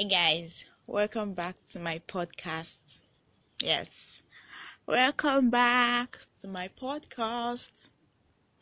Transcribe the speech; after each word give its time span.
Hey 0.00 0.08
guys, 0.08 0.50
welcome 0.86 1.34
back 1.34 1.56
to 1.74 1.78
my 1.78 2.00
podcast. 2.08 2.78
Yes, 3.60 3.88
welcome 4.86 5.50
back 5.50 6.16
to 6.40 6.48
my 6.48 6.70
podcast. 6.80 7.68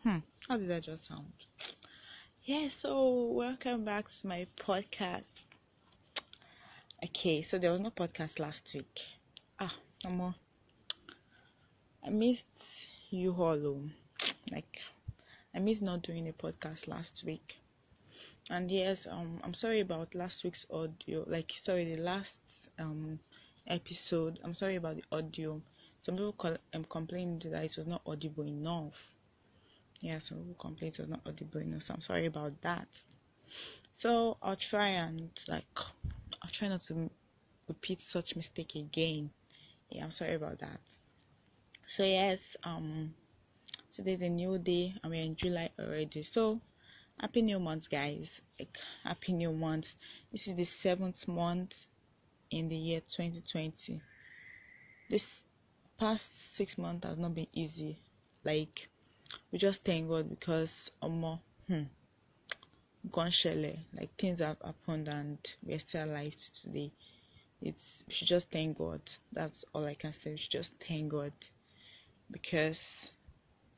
Hmm, 0.02 0.18
how 0.48 0.56
did 0.56 0.68
that 0.68 0.82
just 0.82 1.06
sound? 1.06 1.30
Yeah, 2.42 2.66
so 2.76 3.26
welcome 3.30 3.84
back 3.84 4.06
to 4.20 4.26
my 4.26 4.48
podcast. 4.58 5.30
Okay, 7.04 7.44
so 7.44 7.56
there 7.56 7.70
was 7.70 7.82
no 7.82 7.90
podcast 7.90 8.40
last 8.40 8.72
week. 8.74 8.98
Ah, 9.60 9.76
no 10.02 10.10
more. 10.10 10.34
I 12.04 12.10
missed 12.10 12.42
you 13.10 13.30
all. 13.30 13.84
Like, 14.50 14.78
I 15.54 15.60
missed 15.60 15.82
not 15.82 16.02
doing 16.02 16.28
a 16.28 16.32
podcast 16.32 16.88
last 16.88 17.22
week 17.24 17.54
and 18.50 18.70
yes 18.70 19.06
um 19.10 19.40
i'm 19.44 19.54
sorry 19.54 19.80
about 19.80 20.14
last 20.14 20.42
week's 20.44 20.64
audio 20.70 21.24
like 21.26 21.52
sorry 21.62 21.92
the 21.94 22.00
last 22.00 22.34
um 22.78 23.18
episode 23.66 24.38
i'm 24.44 24.54
sorry 24.54 24.76
about 24.76 24.96
the 24.96 25.04
audio. 25.12 25.60
Some 26.04 26.14
people 26.14 26.32
call, 26.32 26.56
um, 26.72 26.84
complained 26.84 27.42
that 27.50 27.64
it 27.64 27.76
was 27.76 27.86
not 27.86 28.00
audible 28.06 28.44
enough. 28.46 28.94
Yeah 30.00 30.18
some 30.20 30.38
people 30.38 30.54
complained 30.58 30.94
it 30.94 31.00
was 31.00 31.10
not 31.10 31.20
audible 31.26 31.60
enough 31.60 31.82
so 31.82 31.94
i'm 31.94 32.00
sorry 32.00 32.26
about 32.26 32.52
that. 32.62 32.88
So 33.96 34.38
i'll 34.42 34.56
try 34.56 34.88
and 34.88 35.28
like 35.48 35.66
i'll 36.42 36.50
try 36.50 36.68
not 36.68 36.80
to 36.82 37.10
repeat 37.68 38.00
such 38.00 38.36
mistake 38.36 38.74
again. 38.74 39.30
Yeah 39.90 40.04
i'm 40.04 40.10
sorry 40.12 40.34
about 40.34 40.58
that. 40.60 40.80
So 41.86 42.04
yes 42.04 42.38
um 42.64 43.12
today's 43.94 44.22
a 44.22 44.28
new 44.28 44.58
day 44.58 44.94
and 45.02 45.10
we're 45.12 45.22
in 45.22 45.36
july 45.36 45.68
already. 45.78 46.22
So 46.22 46.60
happy 47.20 47.42
new 47.42 47.58
month 47.58 47.90
guys. 47.90 48.40
Like 48.58 48.76
happy 49.04 49.32
new 49.32 49.52
month. 49.52 49.92
This 50.32 50.46
is 50.48 50.56
the 50.56 50.64
seventh 50.64 51.26
month 51.28 51.74
in 52.50 52.68
the 52.68 52.76
year 52.76 53.00
2020 53.00 54.00
this 55.08 55.24
past 55.98 56.26
six 56.54 56.76
months 56.78 57.06
has 57.06 57.18
not 57.18 57.34
been 57.34 57.46
easy. 57.52 57.98
Like 58.44 58.88
we 59.50 59.58
just 59.58 59.84
thank 59.84 60.08
god 60.08 60.28
because 60.30 60.72
um 61.02 61.38
hmm 61.66 61.82
gone 63.10 63.32
like 63.94 64.10
things 64.18 64.40
have 64.40 64.56
happened 64.62 65.08
and 65.08 65.38
we're 65.62 65.78
still 65.80 66.04
alive 66.04 66.34
today. 66.62 66.90
It's 67.62 68.02
we 68.06 68.12
should 68.12 68.28
just 68.28 68.50
thank 68.50 68.78
god. 68.78 69.00
That's 69.32 69.64
all 69.74 69.86
i 69.86 69.94
can 69.94 70.12
say. 70.12 70.32
We 70.32 70.36
should 70.36 70.50
just 70.50 70.70
thank 70.86 71.10
god 71.10 71.32
because 72.30 72.78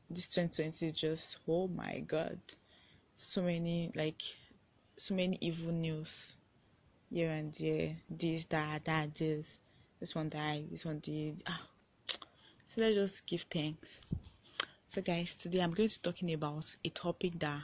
this 0.09 0.27
2020 0.27 0.87
is 0.87 0.99
just 0.99 1.37
oh 1.47 1.67
my 1.69 1.99
god 1.99 2.37
so 3.21 3.41
many 3.41 3.91
like 3.95 4.21
so 4.97 5.13
many 5.13 5.37
evil 5.41 5.71
news 5.71 6.09
here 7.11 7.29
and 7.29 7.53
there. 7.59 7.95
This 8.09 8.45
that 8.49 8.85
that 8.85 9.15
this 9.15 9.45
this 9.99 10.15
one 10.15 10.29
died 10.29 10.65
this 10.71 10.85
one 10.85 10.99
did. 10.99 11.43
Ah. 11.45 11.61
so 12.09 12.81
let's 12.81 12.95
just 12.95 13.25
give 13.27 13.45
thanks. 13.51 13.87
So 14.93 15.01
guys 15.01 15.33
today 15.39 15.59
i'm 15.59 15.71
going 15.71 15.87
to 15.87 15.99
be 15.99 16.03
talking 16.03 16.33
about 16.33 16.65
a 16.83 16.89
topic 16.89 17.39
that 17.39 17.61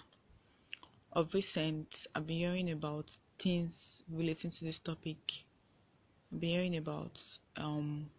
of 1.12 1.34
recent 1.34 1.88
i've 2.16 2.26
been 2.28 2.38
hearing 2.38 2.72
about 2.72 3.06
things 3.42 3.74
relating 4.10 4.52
to 4.52 4.64
this 4.64 4.80
topic. 4.80 5.18
I've 6.32 6.40
been 6.40 6.50
hearing 6.50 6.78
about 6.78 7.18
um 7.58 8.10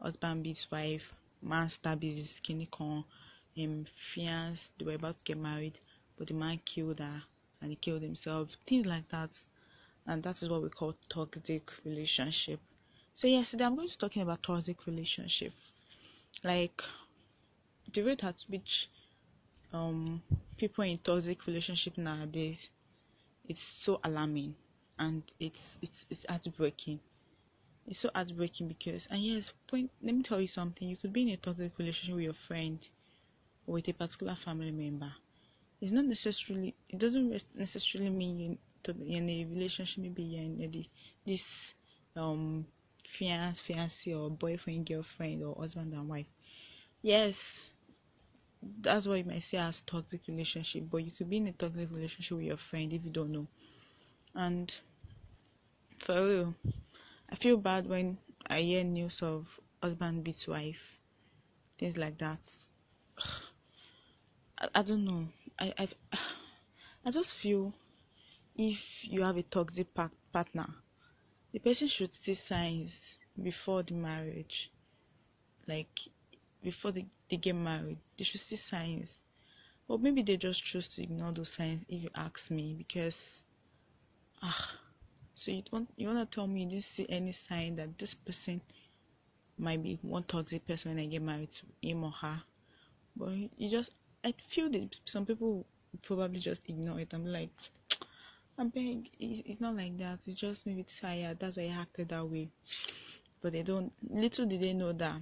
husband 0.00 0.44
beats 0.44 0.70
wife 0.70 1.12
man 1.42 1.68
stab 1.68 2.02
his 2.02 2.30
skinny 2.30 2.68
con 2.70 3.04
um 3.58 3.86
fiance 4.14 4.62
they 4.78 4.84
were 4.84 4.94
about 4.94 5.16
to 5.16 5.32
get 5.32 5.38
married 5.38 5.78
but 6.18 6.28
the 6.28 6.34
man 6.34 6.60
killed 6.64 6.98
her 7.00 7.22
and 7.60 7.70
he 7.70 7.76
killed 7.76 8.02
himself, 8.02 8.48
things 8.68 8.86
like 8.86 9.08
that. 9.10 9.30
And 10.06 10.22
that 10.22 10.42
is 10.42 10.48
what 10.48 10.62
we 10.62 10.68
call 10.68 10.94
toxic 11.08 11.70
relationship. 11.84 12.60
So 13.14 13.26
yesterday 13.26 13.64
I'm 13.64 13.76
going 13.76 13.88
to 13.88 13.94
be 13.94 14.00
talking 14.00 14.22
about 14.22 14.42
toxic 14.42 14.86
relationship. 14.86 15.52
Like 16.42 16.82
the 17.92 18.02
rate 18.02 18.24
at 18.24 18.44
which 18.48 18.88
um 19.72 20.22
people 20.56 20.84
in 20.84 20.98
toxic 20.98 21.46
relationship 21.46 21.96
nowadays 21.96 22.68
it's 23.48 23.62
so 23.82 24.00
alarming 24.04 24.54
and 24.98 25.22
it's 25.40 25.78
it's 25.82 26.06
it's 26.10 26.24
heartbreaking. 26.28 27.00
It's 27.86 28.00
so 28.00 28.10
heartbreaking 28.14 28.68
because 28.68 29.06
and 29.10 29.24
yes, 29.24 29.52
point 29.68 29.90
let 30.02 30.14
me 30.14 30.22
tell 30.22 30.40
you 30.40 30.48
something, 30.48 30.88
you 30.88 30.96
could 30.96 31.12
be 31.12 31.22
in 31.22 31.28
a 31.30 31.36
toxic 31.36 31.78
relationship 31.78 32.14
with 32.14 32.24
your 32.24 32.40
friend 32.48 32.78
or 33.66 33.74
with 33.74 33.88
a 33.88 33.92
particular 33.92 34.36
family 34.44 34.70
member 34.70 35.12
it's 35.84 35.92
not 35.92 36.06
necessarily 36.06 36.74
it 36.88 36.98
doesn't 36.98 37.30
necessarily 37.54 38.10
mean 38.10 38.58
you're 38.86 38.96
in 39.18 39.28
a 39.30 39.44
relationship 39.46 39.98
maybe 40.04 40.22
you're 40.22 40.42
in 40.42 40.60
a, 40.62 40.88
this 41.30 41.42
um 42.16 42.66
fiance 43.18 43.60
fiancé 43.68 44.18
or 44.18 44.30
boyfriend 44.30 44.86
girlfriend 44.86 45.42
or 45.44 45.54
husband 45.60 45.92
and 45.92 46.08
wife. 46.08 46.26
Yes 47.02 47.36
that's 48.82 49.06
what 49.06 49.18
you 49.18 49.24
might 49.24 49.42
say 49.42 49.58
as 49.58 49.80
toxic 49.86 50.20
relationship 50.28 50.84
but 50.90 50.98
you 50.98 51.10
could 51.12 51.30
be 51.30 51.36
in 51.38 51.46
a 51.46 51.52
toxic 51.52 51.90
relationship 51.90 52.36
with 52.36 52.46
your 52.46 52.56
friend 52.56 52.92
if 52.92 53.04
you 53.04 53.10
don't 53.10 53.32
know. 53.32 53.46
And 54.34 54.72
for 56.06 56.24
real 56.28 56.54
i 57.30 57.36
feel 57.36 57.56
bad 57.56 57.88
when 57.88 58.18
i 58.48 58.60
hear 58.60 58.84
news 58.84 59.18
of 59.22 59.46
husband 59.82 60.24
beats 60.24 60.46
wife 60.48 60.82
things 61.78 61.96
like 61.96 62.18
that. 62.18 62.38
I, 64.58 64.68
I 64.74 64.82
don't 64.82 65.04
know 65.04 65.28
I, 65.58 65.72
I, 65.78 65.88
I 67.06 67.10
just 67.10 67.32
feel 67.32 67.72
if 68.56 68.78
you 69.02 69.22
have 69.22 69.36
a 69.36 69.42
toxic 69.42 69.92
pa- 69.94 70.10
partner, 70.32 70.68
the 71.52 71.58
person 71.60 71.88
should 71.88 72.14
see 72.14 72.34
signs 72.34 72.92
before 73.42 73.82
the 73.82 73.94
marriage, 73.94 74.70
like 75.68 76.00
before 76.62 76.92
they, 76.92 77.06
they 77.30 77.36
get 77.36 77.54
married, 77.54 77.98
they 78.18 78.24
should 78.24 78.40
see 78.40 78.56
signs. 78.56 79.08
Or 79.88 79.98
maybe 79.98 80.22
they 80.22 80.36
just 80.36 80.64
choose 80.64 80.88
to 80.88 81.02
ignore 81.02 81.32
those 81.32 81.52
signs 81.52 81.84
if 81.88 82.02
you 82.02 82.10
ask 82.14 82.50
me 82.50 82.74
because 82.78 83.16
ah 84.42 84.70
so 85.34 85.50
you 85.50 85.62
want 85.72 85.88
you 85.96 86.06
wanna 86.08 86.26
tell 86.26 86.46
me 86.46 86.62
you 86.62 86.70
didn't 86.70 86.84
see 86.84 87.06
any 87.08 87.32
sign 87.32 87.76
that 87.76 87.98
this 87.98 88.14
person 88.14 88.60
might 89.58 89.82
be 89.82 89.98
one 90.02 90.22
toxic 90.24 90.66
person 90.66 90.94
when 90.94 91.04
I 91.04 91.08
get 91.08 91.22
married 91.22 91.50
to 91.54 91.88
him 91.88 92.04
or 92.04 92.12
her. 92.12 92.42
But 93.16 93.32
you 93.58 93.70
just 93.70 93.90
I 94.24 94.34
feel 94.54 94.70
that 94.70 94.96
some 95.04 95.26
people 95.26 95.66
probably 96.02 96.40
just 96.40 96.62
ignore 96.66 96.98
it. 97.00 97.12
I'm 97.12 97.26
like, 97.26 97.50
I 98.58 98.64
beg, 98.64 99.10
it's 99.20 99.60
not 99.60 99.76
like 99.76 99.98
that. 99.98 100.18
It's 100.26 100.40
just 100.40 100.64
maybe 100.64 100.86
tired. 101.00 101.38
That's 101.40 101.58
why 101.58 101.64
I 101.64 101.80
acted 101.82 102.08
that 102.08 102.24
way. 102.26 102.48
But 103.42 103.52
they 103.52 103.62
don't. 103.62 103.92
Little 104.08 104.46
did 104.46 104.62
they 104.62 104.72
know 104.72 104.92
that 104.92 105.20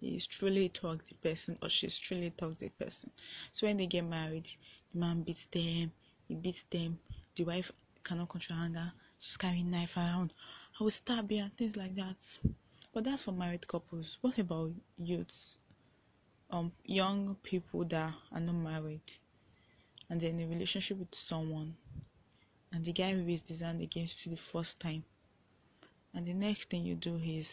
he's 0.00 0.26
truly 0.26 0.66
a 0.66 0.68
toxic 0.68 1.20
person 1.22 1.58
or 1.60 1.68
she's 1.68 1.98
truly 1.98 2.26
a 2.26 2.30
toxic 2.30 2.78
person. 2.78 3.10
So 3.52 3.66
when 3.66 3.78
they 3.78 3.86
get 3.86 4.04
married, 4.04 4.46
the 4.92 5.00
man 5.00 5.22
beats 5.22 5.46
them, 5.52 5.90
he 6.28 6.34
beats 6.36 6.62
them. 6.70 6.98
The 7.36 7.44
wife 7.44 7.72
cannot 8.04 8.28
control 8.28 8.60
anger. 8.60 8.92
She's 9.20 9.36
carrying 9.36 9.70
knife 9.70 9.96
around. 9.96 10.32
I 10.78 10.84
will 10.84 10.90
stab 10.90 11.32
you 11.32 11.42
and 11.42 11.56
things 11.56 11.76
like 11.76 11.96
that. 11.96 12.16
But 12.94 13.04
that's 13.04 13.24
for 13.24 13.32
married 13.32 13.66
couples. 13.66 14.18
What 14.20 14.38
about 14.38 14.70
youths? 14.98 15.56
Um 16.50 16.72
young 16.84 17.36
people 17.42 17.84
that 17.84 18.12
are 18.32 18.40
not 18.40 18.54
married 18.54 19.00
and 20.08 20.20
they're 20.20 20.30
in 20.30 20.40
a 20.40 20.46
relationship 20.46 20.98
with 20.98 21.14
someone 21.14 21.76
and 22.72 22.84
the 22.84 22.92
guy 22.92 23.12
raised 23.12 23.48
his 23.48 23.62
against 23.62 24.24
you 24.24 24.32
the 24.32 24.42
first 24.52 24.78
time 24.80 25.04
and 26.14 26.26
the 26.26 26.34
next 26.34 26.68
thing 26.70 26.84
you 26.84 26.94
do 26.94 27.16
is 27.24 27.48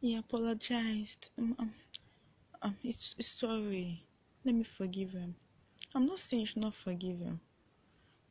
he 0.00 0.16
apologized. 0.16 1.28
Um, 1.38 1.56
um, 1.58 1.74
um 2.62 2.76
it's, 2.82 3.14
it's 3.18 3.28
sorry. 3.28 4.02
Let 4.44 4.54
me 4.54 4.66
forgive 4.76 5.12
him. 5.12 5.34
I'm 5.94 6.06
not 6.06 6.18
saying 6.18 6.40
you 6.42 6.46
should 6.46 6.62
not 6.62 6.74
forgive 6.74 7.18
him 7.18 7.40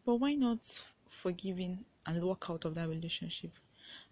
but 0.06 0.16
why 0.16 0.34
not 0.34 0.60
forgiving 1.22 1.86
and 2.06 2.22
walk 2.24 2.48
out 2.50 2.66
of 2.66 2.76
that 2.76 2.90
relationship? 2.90 3.52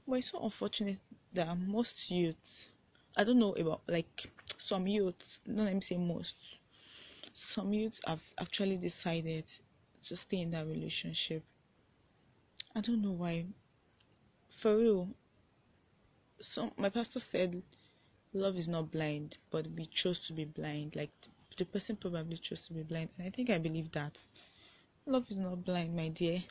But 0.07 0.15
it's 0.15 0.31
so 0.31 0.43
unfortunate 0.43 0.99
that 1.33 1.57
most 1.59 2.09
youths 2.09 2.67
I 3.15 3.23
don't 3.23 3.39
know 3.39 3.53
about 3.53 3.81
like 3.87 4.29
some 4.57 4.87
youths, 4.87 5.39
not 5.45 5.65
let 5.65 5.75
me 5.75 5.81
say 5.81 5.97
most, 5.97 6.35
some 7.53 7.73
youths 7.73 7.99
have 8.05 8.21
actually 8.39 8.77
decided 8.77 9.45
to 10.07 10.15
stay 10.15 10.41
in 10.41 10.51
that 10.51 10.65
relationship. 10.67 11.43
I 12.75 12.81
don't 12.81 13.01
know 13.01 13.11
why. 13.11 13.45
For 14.61 14.77
real, 14.77 15.09
some 16.41 16.71
my 16.77 16.89
pastor 16.89 17.19
said 17.19 17.61
love 18.33 18.57
is 18.57 18.67
not 18.67 18.91
blind, 18.91 19.37
but 19.51 19.67
we 19.75 19.87
chose 19.87 20.19
to 20.27 20.33
be 20.33 20.45
blind. 20.45 20.95
Like 20.95 21.11
the 21.57 21.65
person 21.65 21.97
probably 21.97 22.37
chose 22.37 22.61
to 22.67 22.73
be 22.73 22.83
blind, 22.83 23.09
and 23.17 23.27
I 23.27 23.31
think 23.31 23.49
I 23.49 23.57
believe 23.57 23.91
that 23.91 24.17
love 25.05 25.29
is 25.29 25.37
not 25.37 25.65
blind, 25.65 25.95
my 25.95 26.07
dear. 26.07 26.43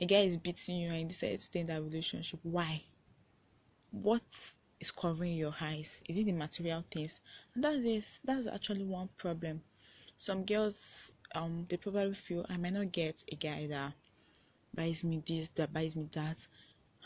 A 0.00 0.06
guy 0.06 0.22
is 0.22 0.36
beating 0.36 0.76
you 0.76 0.90
and 0.90 1.00
you 1.00 1.06
decide 1.08 1.40
to 1.40 1.44
stay 1.44 1.60
in 1.60 1.66
that 1.66 1.82
relationship. 1.82 2.38
Why? 2.42 2.84
What 3.90 4.22
is 4.80 4.90
covering 4.90 5.34
your 5.34 5.54
eyes? 5.60 5.90
Is 6.08 6.18
it 6.18 6.26
the 6.26 6.32
material 6.32 6.84
things? 6.92 7.12
And 7.54 7.64
that 7.64 7.74
is 7.74 8.04
that's 8.24 8.46
actually 8.46 8.84
one 8.84 9.08
problem. 9.16 9.62
Some 10.18 10.44
girls 10.44 10.74
um 11.34 11.66
they 11.68 11.76
probably 11.76 12.14
feel 12.26 12.46
I 12.48 12.56
might 12.56 12.72
not 12.72 12.92
get 12.92 13.22
a 13.30 13.36
guy 13.36 13.66
that 13.68 13.92
buys 14.74 15.02
me 15.02 15.22
this, 15.26 15.48
that 15.56 15.72
buys 15.72 15.96
me 15.96 16.08
that. 16.14 16.36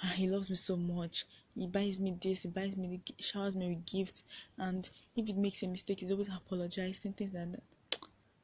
Ah, 0.03 0.13
he 0.17 0.29
loves 0.29 0.51
me 0.51 0.57
so 0.57 0.77
much. 0.77 1.25
He 1.55 1.67
buys 1.67 1.99
me 1.99 2.17
this, 2.23 2.43
he 2.43 2.49
buys 2.49 2.77
me, 2.77 3.01
the 3.07 3.23
showers 3.23 3.55
me 3.55 3.69
with 3.75 3.87
gifts, 3.87 4.23
and 4.59 4.89
if 5.17 5.29
it 5.29 5.37
makes 5.37 5.63
a 5.63 5.67
mistake, 5.67 6.01
he's 6.01 6.11
always 6.11 6.29
apologizing, 6.29 7.13
things 7.13 7.35
like 7.35 7.53
that. 7.53 7.63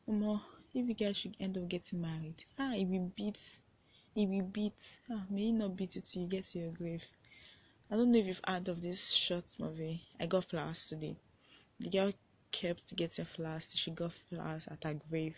More, 0.07 0.41
if 0.75 0.87
you 0.89 0.95
guys 0.95 1.17
should 1.17 1.37
end 1.41 1.57
up 1.59 1.69
getting 1.69 2.01
married, 2.01 2.45
ah, 2.59 2.75
it 2.75 2.87
will 2.87 3.11
beat, 3.17 3.37
it 4.15 4.29
will 4.29 4.45
beat. 4.45 4.75
Ah, 5.11 5.25
may 5.31 5.49
it 5.49 5.53
not 5.53 5.77
beat 5.77 5.97
you 5.97 6.03
till 6.03 6.23
you 6.23 6.29
get 6.29 6.47
to 6.47 6.59
your 6.59 6.73
grave. 6.73 7.03
I 7.89 7.95
don't 7.95 8.11
know 8.11 8.19
if 8.19 8.27
you've 8.27 8.41
heard 8.45 8.67
of 8.67 8.83
this 8.83 9.11
short 9.13 9.45
movie. 9.61 10.03
I 10.19 10.27
got 10.27 10.51
flowers 10.51 10.87
today. 10.89 11.15
The 11.79 11.89
girl 11.89 12.13
kept 12.51 12.97
getting 12.97 13.25
flowers 13.25 13.69
she 13.73 13.93
got 13.93 14.11
flowers 14.29 14.65
at 14.67 14.83
her 14.83 14.95
grave. 15.09 15.37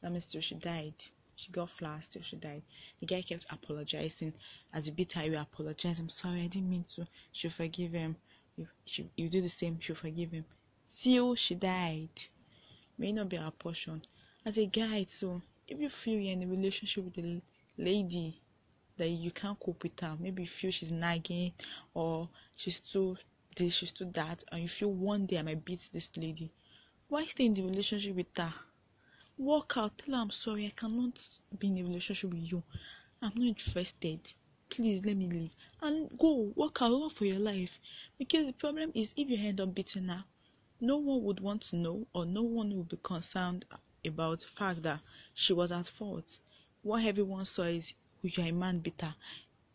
That 0.00 0.10
means 0.10 0.24
till 0.24 0.40
she 0.40 0.54
died. 0.54 0.94
She 1.36 1.52
got 1.52 1.68
flowers 1.78 2.04
till 2.10 2.22
she 2.22 2.36
died. 2.36 2.62
The 3.00 3.06
guy 3.06 3.20
kept 3.20 3.44
apologizing. 3.50 4.32
As 4.72 4.88
a 4.88 4.92
bit 4.92 5.14
I 5.18 5.28
will 5.28 5.42
apologize. 5.42 5.98
I'm 5.98 6.08
sorry, 6.08 6.44
I 6.44 6.46
didn't 6.46 6.70
mean 6.70 6.86
to. 6.96 7.06
She'll 7.32 7.50
forgive 7.50 7.92
him. 7.92 8.16
If 8.56 8.68
she, 8.86 9.10
you 9.18 9.28
do 9.28 9.42
the 9.42 9.50
same, 9.50 9.78
she'll 9.78 9.94
forgive 9.94 10.30
him. 10.30 10.46
Till 11.02 11.34
she 11.34 11.54
died. 11.54 12.08
May 12.96 13.12
not 13.12 13.28
be 13.28 13.36
our 13.36 13.50
portion. 13.50 14.06
As 14.46 14.56
a 14.56 14.64
guy 14.64 15.06
too, 15.20 15.42
if 15.66 15.78
you 15.78 15.90
feel 15.90 16.18
you're 16.18 16.32
in 16.32 16.44
a 16.44 16.46
relationship 16.46 17.04
with 17.04 17.18
a 17.18 17.42
lady 17.76 18.40
that 18.98 19.08
you 19.08 19.30
can't 19.30 19.58
cope 19.58 19.82
with 19.82 19.98
her, 20.00 20.16
maybe 20.20 20.42
you 20.42 20.48
feel 20.48 20.70
she's 20.70 20.92
nagging 20.92 21.52
or 21.94 22.28
she's 22.56 22.80
too 22.92 23.16
this, 23.56 23.74
she's 23.74 23.92
too 23.92 24.10
that, 24.14 24.44
and 24.52 24.62
you 24.62 24.68
feel 24.68 24.92
one 24.92 25.26
day 25.26 25.38
I 25.38 25.42
might 25.42 25.64
beat 25.64 25.80
this 25.92 26.08
lady, 26.16 26.52
why 27.08 27.26
stay 27.26 27.46
in 27.46 27.54
the 27.54 27.62
relationship 27.62 28.14
with 28.14 28.26
her? 28.36 28.54
Walk 29.36 29.72
out, 29.76 29.92
tell 29.98 30.14
her 30.14 30.20
I'm 30.20 30.30
sorry, 30.30 30.66
I 30.66 30.72
cannot 30.78 31.18
be 31.58 31.66
in 31.68 31.78
a 31.78 31.82
relationship 31.82 32.30
with 32.30 32.42
you. 32.42 32.62
I'm 33.20 33.32
not 33.34 33.48
interested. 33.48 34.20
Please 34.70 35.02
let 35.04 35.16
me 35.16 35.26
leave. 35.26 35.50
And 35.82 36.10
go, 36.18 36.52
walk 36.54 36.78
out, 36.82 37.12
for 37.16 37.24
your 37.24 37.38
life. 37.38 37.70
Because 38.18 38.46
the 38.46 38.52
problem 38.52 38.92
is 38.94 39.10
if 39.16 39.28
you 39.28 39.38
end 39.38 39.60
up 39.60 39.74
beating 39.74 40.08
her, 40.08 40.24
no 40.80 40.98
one 40.98 41.24
would 41.24 41.40
want 41.40 41.62
to 41.62 41.76
know 41.76 42.06
or 42.12 42.26
no 42.26 42.42
one 42.42 42.76
would 42.76 42.88
be 42.88 42.98
concerned 43.02 43.64
about 44.06 44.40
the 44.40 44.46
fact 44.56 44.82
that 44.82 45.00
she 45.34 45.52
was 45.52 45.72
at 45.72 45.88
fault. 45.88 46.38
What 46.82 47.04
everyone 47.04 47.46
saw 47.46 47.62
is 47.62 47.92
you 48.22 48.42
are 48.42 48.48
a 48.48 48.52
man 48.52 48.78
beater, 48.80 49.14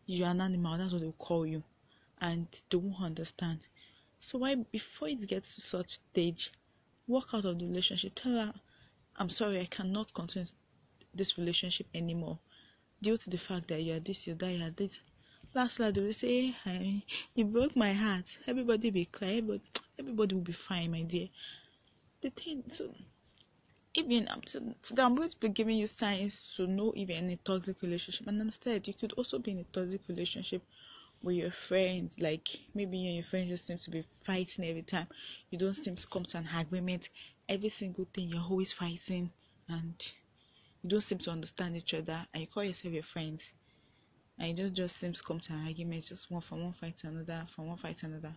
you 0.06 0.24
are 0.24 0.30
an 0.30 0.40
animal, 0.40 0.78
that's 0.78 0.92
what 0.92 1.02
they 1.02 1.12
call 1.18 1.46
you. 1.46 1.62
And 2.20 2.46
they 2.70 2.76
won't 2.76 3.02
understand. 3.02 3.60
So 4.20 4.38
why 4.38 4.54
before 4.54 5.08
it 5.08 5.26
gets 5.26 5.54
to 5.54 5.60
such 5.60 5.98
stage, 6.10 6.50
walk 7.06 7.28
out 7.34 7.44
of 7.44 7.58
the 7.58 7.66
relationship, 7.66 8.12
tell 8.14 8.32
her 8.32 8.54
I'm 9.16 9.30
sorry, 9.30 9.60
I 9.60 9.66
cannot 9.66 10.12
continue 10.12 10.48
this 11.14 11.38
relationship 11.38 11.86
anymore 11.94 12.38
due 13.00 13.16
to 13.16 13.30
the 13.30 13.38
fact 13.38 13.68
that 13.68 13.82
you 13.82 13.94
are 13.94 14.00
this, 14.00 14.26
you 14.26 14.32
are 14.32 14.36
that, 14.36 14.52
you 14.52 14.64
are 14.64 14.70
this. 14.70 14.98
Last 15.54 15.78
night 15.78 15.94
they 15.94 16.00
will 16.00 16.12
say, 16.12 16.50
hey, 16.64 17.04
you 17.34 17.44
broke 17.44 17.76
my 17.76 17.92
heart. 17.92 18.24
Everybody 18.46 18.90
be 18.90 19.04
crying, 19.04 19.46
but 19.46 19.60
everybody 19.98 20.34
will 20.34 20.42
be 20.42 20.56
fine, 20.68 20.90
my 20.90 21.02
dear. 21.02 21.28
The 22.22 22.30
thing, 22.30 22.64
so 22.72 22.92
even 23.94 24.28
so, 24.46 24.74
so 24.82 24.94
I'm 25.02 25.14
going 25.16 25.28
to 25.30 25.36
be 25.38 25.48
giving 25.48 25.76
you 25.78 25.86
signs 25.86 26.40
to 26.56 26.66
know 26.66 26.92
if 26.96 27.08
you're 27.08 27.18
in 27.18 27.30
a 27.30 27.36
toxic 27.36 27.80
relationship, 27.82 28.26
and 28.26 28.40
instead 28.40 28.86
you 28.86 28.94
could 28.94 29.12
also 29.14 29.38
be 29.38 29.52
in 29.52 29.58
a 29.60 29.64
toxic 29.64 30.00
relationship 30.08 30.62
with 31.22 31.36
your 31.36 31.52
friends. 31.52 32.12
Like 32.18 32.48
maybe 32.74 32.98
you 32.98 33.08
and 33.08 33.16
your 33.16 33.26
friends 33.26 33.50
just 33.50 33.66
seem 33.66 33.78
to 33.78 33.90
be 33.90 34.04
fighting 34.26 34.64
every 34.66 34.82
time. 34.82 35.08
You 35.50 35.58
don't 35.58 35.74
seem 35.74 35.96
to 35.96 36.06
come 36.08 36.24
to 36.26 36.38
an 36.38 36.48
agreement. 36.48 37.08
Every 37.48 37.70
single 37.70 38.06
thing 38.14 38.28
you're 38.28 38.42
always 38.42 38.72
fighting 38.72 39.30
and 39.68 39.94
you 40.82 40.90
don't 40.90 41.00
seem 41.02 41.18
to 41.18 41.30
understand 41.30 41.76
each 41.76 41.94
other. 41.94 42.26
And 42.32 42.42
you 42.42 42.46
call 42.48 42.64
yourself 42.64 42.94
your 42.94 43.02
friend. 43.04 43.40
And 44.38 44.50
it 44.50 44.62
just 44.62 44.74
just 44.76 45.00
seems 45.00 45.18
to 45.18 45.24
come 45.24 45.40
to 45.40 45.52
an 45.54 45.66
argument 45.66 46.04
just 46.04 46.30
one 46.30 46.42
from 46.42 46.62
one 46.62 46.74
fight 46.74 46.96
to 46.98 47.08
another 47.08 47.46
from 47.54 47.66
one 47.66 47.78
fight 47.78 47.98
to 47.98 48.06
another 48.06 48.36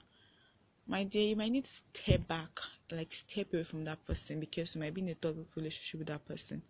my 0.88 1.04
dear 1.04 1.24
you 1.24 1.36
might 1.36 1.52
need 1.52 1.66
to 1.66 2.02
step 2.02 2.28
back 2.28 2.50
like 2.92 3.14
step 3.14 3.54
away 3.54 3.64
from 3.66 3.84
that 3.84 4.06
person 4.08 4.40
because 4.40 4.74
you 4.74 4.80
might 4.82 4.94
be 4.94 5.02
in 5.02 5.10
a 5.10 5.16
toxic 5.16 5.46
relationship 5.56 6.00
with 6.00 6.08
that 6.08 6.26
person. 6.26 6.62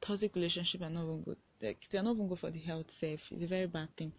Toxic 0.00 0.34
relationship 0.34 0.82
are 0.82 0.90
not 0.90 1.04
even 1.04 1.22
good. 1.22 1.36
Like 1.62 1.78
they're 1.90 2.02
not 2.02 2.16
even 2.16 2.28
good 2.28 2.40
for 2.40 2.50
the 2.50 2.58
health 2.58 2.86
safe 2.98 3.20
it's 3.30 3.44
a 3.44 3.46
very 3.46 3.66
bad 3.66 3.88
thing. 3.96 4.12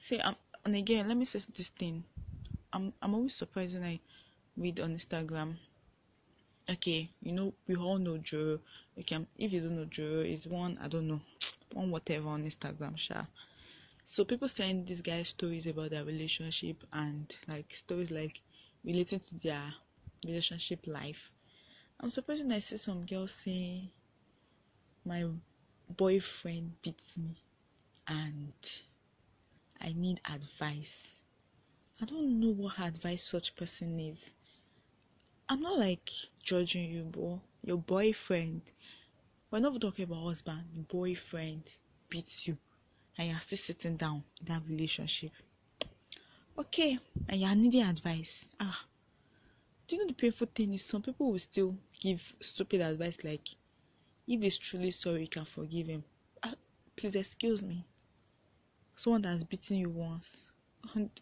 See 0.00 0.18
um, 0.18 0.34
and 0.64 0.74
again 0.74 1.06
let 1.06 1.16
me 1.16 1.24
say 1.24 1.42
this 1.56 1.70
thing. 1.78 2.02
I'm 2.72 2.92
i'm 3.00 3.14
always 3.14 3.34
surprised 3.36 3.74
when 3.74 3.84
i 3.84 4.00
read 4.56 4.80
on 4.80 4.96
instagram. 4.98 5.54
Okay 6.68 7.10
you 7.22 7.32
know 7.32 7.52
we 7.68 7.76
all 7.76 7.98
know 7.98 8.18
joe. 8.18 8.58
Okay 8.98 9.24
if 9.38 9.52
you 9.52 9.60
don't 9.60 9.76
know 9.76 9.84
joe 9.84 10.24
is 10.26 10.46
one 10.46 10.76
i 10.82 10.88
don't 10.88 11.06
know 11.06 11.20
one 11.72 11.90
whatever 11.90 12.28
on 12.28 12.44
instagram 12.50 12.98
sure 12.98 13.26
so 14.14 14.24
people 14.24 14.48
send 14.48 14.86
these 14.86 15.00
guys 15.02 15.28
stories 15.28 15.66
about 15.66 15.90
their 15.90 16.04
relationship 16.04 16.76
and 16.92 17.34
like 17.48 17.74
stories 17.74 18.10
like 18.10 18.40
relating 18.84 19.20
to 19.20 19.34
their 19.42 19.74
relationship 20.24 20.80
life 20.86 21.30
i'm 22.00 22.10
surprised 22.10 22.42
when 22.42 22.52
i 22.52 22.60
see 22.60 22.76
some 22.76 23.04
girls 23.06 23.32
say 23.44 23.90
my 25.04 25.24
boyfriend 25.96 26.72
beats 26.82 27.16
me 27.16 27.34
and 28.08 28.52
i 29.80 29.92
need 29.92 30.20
advice 30.26 30.96
i 32.00 32.04
don't 32.04 32.38
know 32.40 32.50
what 32.50 32.78
advice 32.78 33.24
such 33.24 33.56
person 33.56 33.96
needs 33.96 34.20
I'm 35.48 35.62
not 35.62 35.78
like 35.78 36.10
judging 36.42 36.90
you, 36.90 37.04
bro. 37.04 37.40
Your 37.62 37.78
boyfriend. 37.78 38.60
We're 39.50 39.60
not 39.60 39.80
talking 39.80 40.04
about 40.04 40.24
husband. 40.24 40.88
Boyfriend 40.88 41.64
beats 42.10 42.46
you, 42.46 42.58
and 43.16 43.28
you're 43.28 43.40
still 43.46 43.58
sitting 43.58 43.96
down 43.96 44.24
in 44.40 44.46
that 44.46 44.62
relationship. 44.68 45.32
Okay, 46.58 46.98
and 47.28 47.40
you're 47.40 47.54
needing 47.54 47.82
advice. 47.82 48.44
Ah, 48.60 48.84
do 49.86 49.96
you 49.96 50.02
know 50.02 50.08
the 50.08 50.14
painful 50.14 50.48
thing 50.54 50.72
is 50.74 50.84
some 50.84 51.02
people 51.02 51.30
will 51.30 51.38
still 51.38 51.76
give 52.00 52.20
stupid 52.40 52.80
advice 52.80 53.16
like, 53.22 53.48
if 54.26 54.40
he's 54.40 54.56
truly 54.56 54.90
sorry, 54.90 55.22
you 55.22 55.28
can 55.28 55.44
forgive 55.44 55.86
him. 55.88 56.04
Ah, 56.42 56.54
please 56.96 57.14
excuse 57.14 57.60
me. 57.60 57.84
Someone 58.96 59.22
that 59.22 59.28
has 59.28 59.44
beaten 59.44 59.76
you 59.76 59.90
once. 59.90 60.28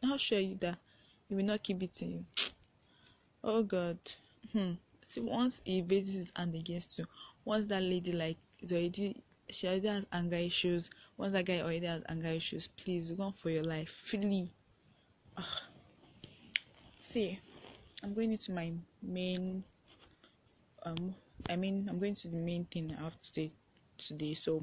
How 0.03 0.17
sure 0.17 0.39
are 0.39 0.41
you 0.41 0.59
that 0.61 0.79
he 1.29 1.35
will 1.35 1.45
not 1.45 1.63
keep 1.63 1.79
beating 1.79 2.11
you? 2.11 2.25
Oh 3.43 3.63
God. 3.63 3.99
Hmm. 4.53 4.73
See, 5.09 5.21
once 5.21 5.61
he 5.65 5.83
raises 5.83 6.15
his 6.15 6.29
hand 6.37 6.55
against 6.55 6.99
you, 6.99 7.07
once 7.45 7.67
that 7.69 7.83
lady 7.83 8.13
like 8.13 8.37
is 8.61 8.71
already 8.71 9.23
she 9.49 9.67
already 9.67 9.89
has 9.89 10.05
anger 10.13 10.37
issues. 10.37 10.91
Once 11.17 11.33
that 11.33 11.45
guy 11.47 11.61
already 11.61 11.87
has 11.87 12.03
anger 12.09 12.29
issues, 12.29 12.69
please 12.77 13.11
go 13.13 13.35
for 13.43 13.51
your 13.51 13.65
life. 13.65 13.91
Flee. 14.09 14.51
Ugh. 15.37 15.45
See, 17.13 17.39
I'm 18.03 18.15
going 18.15 18.33
into 18.33 18.53
my 18.53 18.73
main. 19.03 19.65
Um, 20.85 21.15
I 21.49 21.57
mean, 21.57 21.87
I'm 21.89 21.99
going 21.99 22.17
to 22.17 22.29
the 22.29 22.37
main 22.37 22.65
thing 22.73 22.95
I 22.99 23.05
have 23.05 23.19
to 23.19 23.27
say 23.33 23.53
today. 23.99 24.35
So, 24.35 24.63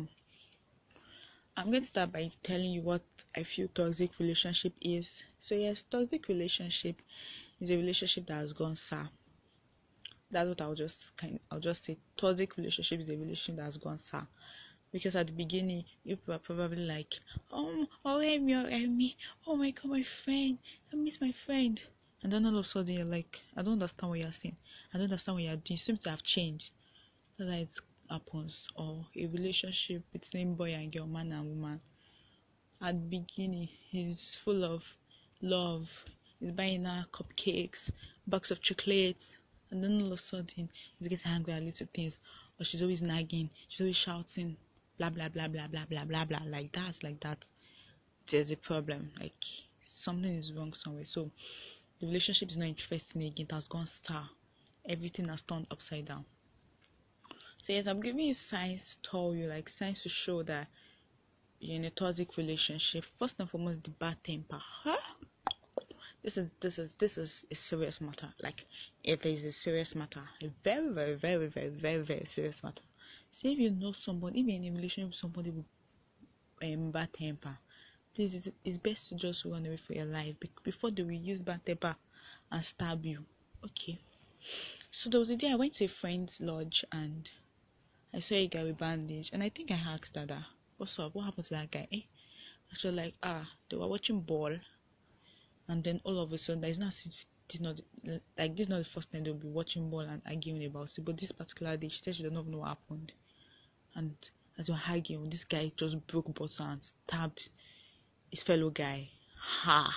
I'm 1.56 1.70
going 1.72 1.84
to 1.84 1.88
start 1.88 2.12
by 2.12 2.32
telling 2.44 2.72
you 2.72 2.82
what 2.82 3.02
I 3.36 3.44
feel 3.44 3.68
toxic 3.76 4.12
relationship 4.20 4.74
is. 4.82 5.08
So, 5.40 5.56
yes, 5.56 5.84
toxic 5.92 6.28
relationship 6.28 7.02
is 7.60 7.70
a 7.70 7.78
relationship 7.78 8.28
that 8.28 8.36
has 8.36 8.54
gone 8.54 8.76
sour. 8.76 9.10
That's 10.32 10.48
what 10.48 10.62
I'll 10.62 10.76
just 10.76 11.16
kind 11.18 11.40
I'll 11.52 11.60
just 11.60 11.86
say 11.86 11.98
toxic 12.18 12.56
relationship 12.58 13.02
is 13.02 13.10
a 13.10 13.14
relationship 13.18 13.56
that 13.58 13.64
has 13.64 13.78
gone 13.78 14.00
sour. 14.04 14.28
Because 14.92 15.16
at 15.16 15.28
the 15.28 15.34
beginning 15.34 15.86
you 16.04 16.18
were 16.28 16.40
probably 16.40 16.78
like, 16.78 17.14
Oh 17.52 17.86
oh 18.06 18.22
Amy, 18.22 18.56
oh 18.56 18.68
Amy, 18.68 19.18
oh 19.48 19.56
my 19.56 19.72
god 19.72 19.86
my 19.86 20.06
friend, 20.24 20.58
I 20.92 20.96
miss 20.96 21.22
my 21.22 21.34
friend 21.46 21.80
and 22.22 22.34
then 22.34 22.46
all 22.46 22.58
of 22.58 22.66
a 22.66 22.68
sudden 22.68 22.94
you're 22.94 23.06
like, 23.06 23.40
I 23.56 23.62
don't 23.62 23.74
understand 23.74 24.10
what 24.10 24.20
you're 24.20 24.34
saying. 24.34 24.58
I 24.94 24.98
don't 24.98 25.06
understand 25.06 25.36
what 25.36 25.44
you're 25.44 25.56
doing. 25.56 25.78
It 25.78 25.80
seems 25.80 26.02
to 26.02 26.10
have 26.10 26.24
changed. 26.24 26.70
That's 27.38 27.50
how 27.50 27.58
it 27.58 27.70
happens. 28.10 28.68
Or 28.76 29.06
a 29.16 29.28
relationship 29.28 30.04
between 30.12 30.56
boy 30.56 30.74
and 30.74 30.92
girl, 30.92 31.08
man 31.08 31.32
and 31.32 31.48
woman. 31.50 31.80
At 32.82 32.96
the 32.96 33.18
beginning, 33.20 33.70
it's 33.94 34.36
full 34.44 34.66
of 34.66 34.84
love, 35.42 35.88
he's 36.40 36.52
buying 36.52 36.86
her 36.86 37.06
cupcakes, 37.14 37.90
box 38.28 38.52
of 38.52 38.62
chocolates, 38.62 39.26
and 39.72 39.84
then 39.84 40.02
all 40.02 40.14
of 40.14 40.20
a 40.20 40.22
sudden 40.22 40.70
he's 40.98 41.08
getting 41.08 41.32
angry 41.32 41.54
at 41.54 41.64
little 41.64 41.88
things, 41.94 42.16
or 42.60 42.66
she's 42.66 42.82
always 42.82 43.02
nagging, 43.02 43.50
she's 43.70 43.82
always 43.82 43.98
shouting, 43.98 44.58
blah 45.00 45.10
blah 45.10 45.30
blah 45.30 45.48
blah 45.48 45.68
blah 45.68 45.86
blah 45.86 46.06
blah 46.06 46.26
blah, 46.26 46.42
like 46.46 46.72
that, 46.74 46.96
like 47.04 47.20
that. 47.22 47.40
There's 48.30 48.52
a 48.52 48.58
problem, 48.58 49.12
like 49.20 49.34
something 49.90 50.36
is 50.36 50.52
wrong 50.54 50.74
somewhere. 50.74 51.06
So 51.06 51.32
the 52.00 52.08
relationship 52.08 52.50
is 52.50 52.58
not 52.58 52.68
interesting 52.68 53.24
again, 53.24 53.48
it 53.50 53.54
has 53.54 53.68
gone 53.68 53.88
star, 53.88 54.30
everything 54.88 55.30
has 55.30 55.42
turned 55.42 55.68
upside 55.72 56.06
down. 56.06 56.26
So 57.66 57.74
yes, 57.74 57.88
I'm 57.88 58.02
giving 58.02 58.26
you 58.26 58.34
signs 58.34 58.82
to 58.82 59.10
tell 59.10 59.34
you, 59.34 59.48
like 59.48 59.70
signs 59.70 60.04
to 60.04 60.10
show 60.10 60.44
that 60.44 60.68
you're 61.60 61.78
in 61.78 61.86
a 61.86 61.90
toxic 61.90 62.38
relationship. 62.38 63.06
First 63.18 63.36
and 63.40 63.50
foremost, 63.50 63.84
the 63.84 63.90
bad 63.90 64.18
temper. 64.24 64.60
Huh? 64.84 64.98
this 66.24 66.38
is 66.38 66.50
this 66.62 66.78
is 66.78 66.90
this 67.00 67.18
is 67.18 67.46
a 67.52 67.56
serious 67.56 68.02
matter. 68.02 68.28
Like 68.42 68.66
it 69.04 69.26
is 69.26 69.44
a 69.44 69.52
serious 69.52 69.96
matter, 69.96 70.22
a 70.44 70.50
very 70.64 70.90
very 70.90 71.16
very 71.16 71.48
very 71.48 71.70
very 71.70 72.04
very 72.04 72.26
serious 72.26 72.62
matter. 72.64 72.82
See 73.32 73.54
if 73.54 73.60
you 73.60 73.72
know 73.72 73.94
somebody, 73.94 74.42
if 74.42 74.48
you're 74.48 74.56
in 74.58 74.66
a 74.66 74.76
relationship 74.76 75.10
with 75.10 75.16
somebody 75.16 75.50
with 75.50 75.66
um, 76.64 76.92
bad 76.92 77.14
temper, 77.14 77.58
please, 78.16 78.36
it's, 78.36 78.50
it's 78.66 78.78
best 78.78 79.10
to 79.10 79.16
just 79.16 79.46
run 79.46 79.66
away 79.66 79.78
for 79.78 79.94
your 79.94 80.06
life 80.06 80.36
before 80.64 80.92
they 80.92 81.04
will 81.04 81.12
use 81.12 81.40
bad 81.42 81.66
temper 81.66 81.96
and 82.52 82.66
stab 82.66 83.06
you. 83.06 83.26
Okay. 83.66 84.00
So 84.92 85.10
there 85.10 85.20
was 85.20 85.30
a 85.30 85.36
day 85.38 85.52
I 85.52 85.56
went 85.56 85.76
to 85.76 85.86
a 85.86 85.88
friend's 85.90 86.40
lodge 86.40 86.86
and 86.92 87.30
I 88.14 88.20
saw 88.20 88.36
a 88.36 88.48
guy 88.48 88.64
with 88.64 88.78
bandage, 88.78 89.30
and 89.34 89.42
I 89.44 89.50
think 89.50 89.72
I 89.72 89.76
asked 89.76 90.14
Dada, 90.14 90.46
"What's 90.78 91.00
up? 91.00 91.16
What 91.16 91.26
happened 91.26 91.46
to 91.46 91.56
that 91.56 91.72
guy?" 91.72 91.88
Eh? 91.92 92.02
Was 92.72 92.86
like, 92.94 93.16
"Ah, 93.24 93.50
they 93.70 93.78
were 93.78 93.88
watching 93.88 94.22
ball, 94.22 94.58
and 95.70 95.84
then 95.84 96.02
all 96.04 96.20
of 96.20 96.34
a 96.34 96.38
sudden, 96.38 96.62
there's 96.62 96.78
not 96.78 96.94
this 97.50 97.62
not 97.62 97.80
like 98.38 98.56
this 98.56 98.66
is 98.66 98.70
not 98.70 98.80
the 98.80 98.90
first 98.90 99.12
time 99.12 99.24
they'll 99.24 99.34
be 99.36 99.48
watching 99.48 99.90
ball 99.90 100.02
and 100.02 100.22
arguing 100.26 100.66
about 100.66 100.90
it. 100.98 101.06
But 101.06 101.18
this 101.18 101.32
particular 101.32 101.78
day, 101.78 101.90
she 101.90 102.02
said 102.04 102.16
she 102.16 102.24
does 102.24 102.32
not 102.34 102.48
know 102.48 102.60
what 102.60 102.70
happened, 102.70 103.12
and 104.00 104.16
as 104.58 104.70
were 104.70 104.80
arguing, 104.88 105.30
this 105.30 105.44
guy 105.44 105.72
just 105.76 106.08
broke 106.08 106.34
bottle 106.34 106.66
and 106.66 106.82
stabbed 106.84 107.50
his 108.32 108.44
fellow 108.44 108.70
guy. 108.70 109.10
Ha! 109.38 109.94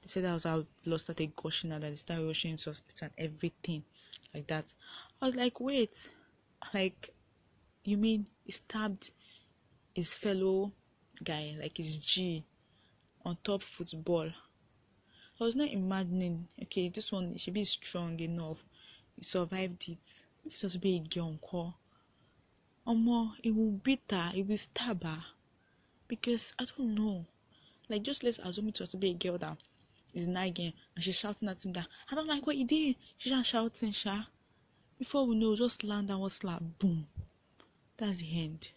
They 0.00 0.08
said 0.08 0.24
that 0.24 0.34
was 0.34 0.44
how 0.44 0.64
blood 0.84 1.00
started 1.00 1.34
gushing 1.34 1.72
out, 1.72 1.80
that 1.80 1.90
they 1.90 1.96
started 1.96 2.26
rushing 2.26 2.52
into 2.52 2.70
hospital 2.70 3.08
and 3.08 3.32
everything 3.32 3.82
like 4.32 4.46
that. 4.46 4.64
I 5.20 5.26
was 5.26 5.34
like, 5.34 5.58
wait, 5.58 5.98
like, 6.72 7.12
you 7.82 7.96
mean 7.96 8.26
he 8.44 8.52
stabbed 8.52 9.10
his 9.94 10.14
fellow 10.14 10.72
guy, 11.24 11.56
like 11.60 11.76
his 11.78 11.96
G, 11.98 12.44
on 13.24 13.38
top 13.42 13.62
football? 13.76 14.30
I 15.40 15.44
was 15.44 15.56
not 15.56 15.70
imagining, 15.70 16.46
okay, 16.62 16.88
this 16.88 17.10
one 17.10 17.36
should 17.38 17.54
be 17.54 17.64
strong 17.64 18.20
enough. 18.20 18.58
He 19.16 19.24
survived 19.24 19.84
it. 19.88 19.98
If 20.44 20.54
it 20.54 20.62
was 20.62 20.76
be 20.76 20.96
a 20.96 21.08
girl, 21.08 21.38
call, 21.42 21.74
more, 22.96 23.32
it 23.42 23.54
will 23.54 23.72
beat 23.72 24.02
her, 24.10 24.32
it 24.34 24.46
will 24.46 24.58
stab 24.58 25.02
her. 25.02 25.24
Because 26.08 26.52
I 26.58 26.64
don't 26.64 26.94
know. 26.94 27.26
Like, 27.88 28.02
just 28.02 28.22
let's 28.22 28.38
assume 28.38 28.68
it 28.68 28.80
was 28.80 28.90
to 28.90 28.96
be 28.96 29.10
a 29.10 29.14
girl 29.14 29.38
that 29.38 29.58
is 30.14 30.26
nagging 30.26 30.72
and 30.94 31.04
she's 31.04 31.16
shouting 31.16 31.48
at 31.48 31.64
him 31.64 31.72
that 31.74 31.86
I 32.10 32.14
don't 32.14 32.26
like 32.26 32.46
what 32.46 32.56
you 32.56 32.66
did. 32.66 32.96
She's 33.18 33.32
just 33.32 33.50
shouting, 33.50 33.92
Sha. 33.92 34.24
Before 34.98 35.26
we 35.26 35.36
know, 35.36 35.54
just 35.54 35.84
land 35.84 36.10
and 36.10 36.20
was 36.20 36.34
slap, 36.34 36.62
boom. 36.78 37.06
That's 37.98 38.18
the 38.18 38.42
end. 38.42 38.68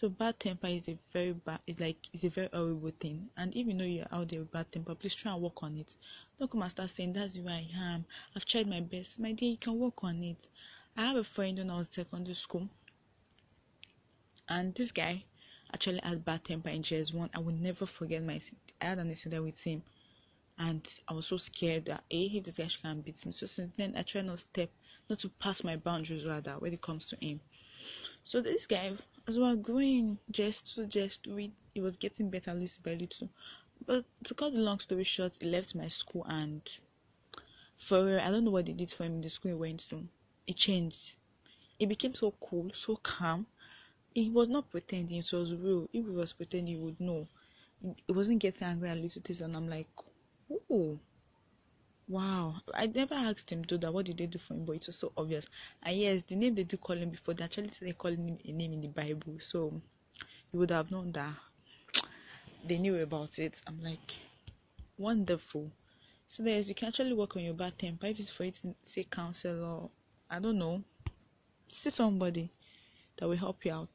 So 0.00 0.10
bad 0.10 0.38
temper 0.38 0.66
is 0.66 0.88
a 0.88 0.98
very 1.12 1.32
bad, 1.32 1.60
it's 1.66 1.80
like 1.80 1.96
it's 2.12 2.24
a 2.24 2.28
very 2.28 2.48
horrible 2.52 2.92
thing. 3.00 3.30
And 3.36 3.54
you 3.54 3.72
know 3.72 3.84
you're 3.84 4.06
out 4.12 4.28
there 4.28 4.40
with 4.40 4.52
bad 4.52 4.70
temper, 4.70 4.94
please 4.94 5.14
try 5.14 5.32
and 5.32 5.40
work 5.40 5.62
on 5.62 5.76
it. 5.76 5.94
Don't 6.38 6.50
come 6.50 6.62
and 6.62 6.70
start 6.70 6.90
saying 6.94 7.14
that's 7.14 7.34
who 7.34 7.48
I 7.48 7.66
am. 7.74 8.04
I've 8.34 8.44
tried 8.44 8.68
my 8.68 8.80
best. 8.80 9.18
My 9.18 9.32
dear, 9.32 9.50
you 9.50 9.56
can 9.56 9.78
work 9.78 10.04
on 10.04 10.22
it. 10.22 10.36
I 10.96 11.06
have 11.06 11.16
a 11.16 11.24
friend 11.24 11.56
when 11.58 11.70
I 11.70 11.78
was 11.78 11.86
secondary 11.90 12.34
school, 12.34 12.68
and 14.48 14.74
this 14.74 14.92
guy 14.92 15.24
actually 15.72 16.00
had 16.02 16.24
bad 16.24 16.44
temper 16.44 16.68
in 16.68 16.82
JS1. 16.82 17.30
I 17.34 17.38
will 17.38 17.52
never 17.54 17.86
forget 17.86 18.22
my. 18.22 18.40
I 18.80 18.84
had 18.84 18.98
an 18.98 19.10
incident 19.10 19.44
with 19.44 19.58
him, 19.58 19.82
and 20.58 20.86
I 21.08 21.14
was 21.14 21.26
so 21.26 21.36
scared 21.36 21.86
that 21.86 22.04
a 22.10 22.24
if 22.26 22.44
this 22.44 22.56
guy 22.56 22.70
can 22.82 23.00
beat 23.00 23.24
me. 23.26 23.32
So 23.32 23.46
since 23.46 23.72
then, 23.76 23.94
I 23.96 24.02
try 24.02 24.22
not 24.22 24.40
step 24.40 24.70
not 25.08 25.18
to 25.20 25.28
pass 25.28 25.64
my 25.64 25.76
boundaries 25.76 26.24
rather 26.26 26.52
when 26.58 26.72
it 26.72 26.82
comes 26.82 27.06
to 27.06 27.16
him. 27.16 27.40
So 28.24 28.40
this 28.40 28.66
guy, 28.66 28.92
as 29.28 29.38
we 29.38 29.56
growing 29.56 30.18
just 30.30 30.74
to 30.74 30.86
just 30.86 31.18
read, 31.26 31.52
it 31.74 31.80
was 31.80 31.96
getting 31.96 32.30
better 32.30 32.52
little 32.54 32.82
by 32.82 32.94
little. 32.94 33.28
But 33.86 34.04
to 34.24 34.34
cut 34.34 34.52
the 34.52 34.58
long 34.58 34.80
story 34.80 35.04
short, 35.04 35.34
he 35.38 35.46
left 35.46 35.74
my 35.74 35.88
school 35.88 36.24
and 36.28 36.62
for 37.88 38.18
I 38.18 38.30
don't 38.30 38.44
know 38.44 38.50
what 38.50 38.66
they 38.66 38.72
did 38.72 38.90
for 38.90 39.04
him 39.04 39.16
in 39.16 39.20
the 39.20 39.30
school 39.30 39.50
he 39.50 39.54
went 39.54 39.88
to. 39.90 40.02
It 40.46 40.56
changed. 40.56 41.12
It 41.78 41.88
became 41.88 42.14
so 42.14 42.34
cool, 42.40 42.70
so 42.74 42.96
calm. 42.96 43.46
He 44.16 44.30
was 44.30 44.48
not 44.48 44.70
pretending, 44.70 45.18
it 45.18 45.32
was 45.32 45.52
real. 45.54 45.84
If 45.92 46.06
he 46.06 46.10
was 46.10 46.32
pretending, 46.32 46.74
he 46.74 46.82
would 46.82 46.98
know. 47.00 47.28
It 48.08 48.12
wasn't 48.12 48.40
getting 48.40 48.66
angry 48.66 48.88
at 48.90 48.98
little 48.98 49.22
things, 49.22 49.40
and 49.40 49.56
I'm 49.56 49.68
like, 49.68 49.88
oh, 50.70 50.98
Wow, 52.08 52.62
I 52.74 52.86
never 52.86 53.14
asked 53.14 53.50
him 53.50 53.64
to 53.66 53.78
that. 53.78 53.92
What 53.92 54.06
did 54.06 54.18
they 54.18 54.26
do 54.26 54.38
for 54.38 54.54
him? 54.54 54.64
But 54.64 54.76
it 54.76 54.86
was 54.86 54.96
so 54.96 55.12
obvious. 55.16 55.46
And 55.82 55.98
yes, 55.98 56.22
the 56.26 56.34
name 56.34 56.54
they 56.56 56.64
do 56.64 56.76
call 56.76 56.96
him 56.96 57.10
before, 57.10 57.34
they 57.34 57.44
actually 57.44 57.70
they 57.80 57.92
calling 57.92 58.26
him 58.28 58.38
a 58.44 58.52
name 58.52 58.72
in 58.72 58.80
the 58.80 58.88
Bible. 58.88 59.38
So 59.40 59.80
you 60.52 60.58
would 60.60 60.70
have 60.70 60.90
known 60.90 61.12
that 61.12 61.34
they 62.68 62.78
knew 62.78 62.96
about 63.02 63.38
it. 63.38 63.54
I'm 63.66 63.82
like, 63.82 64.12
wonderful. 64.98 65.70
So 66.28 66.42
there's 66.42 66.68
you 66.68 66.74
can 66.74 66.88
actually 66.88 67.14
work 67.14 67.36
on 67.36 67.42
your 67.44 67.54
bad 67.54 67.78
temper. 67.78 68.06
If 68.06 68.20
it's 68.20 68.30
for 68.30 68.44
you 68.44 68.52
to 68.52 68.74
say 68.82 69.04
counsel 69.04 69.64
or 69.64 69.90
I 70.30 70.38
don't 70.40 70.58
know, 70.58 70.82
see 71.70 71.90
somebody 71.90 72.50
that 73.18 73.28
will 73.28 73.36
help 73.36 73.64
you 73.64 73.72
out. 73.72 73.88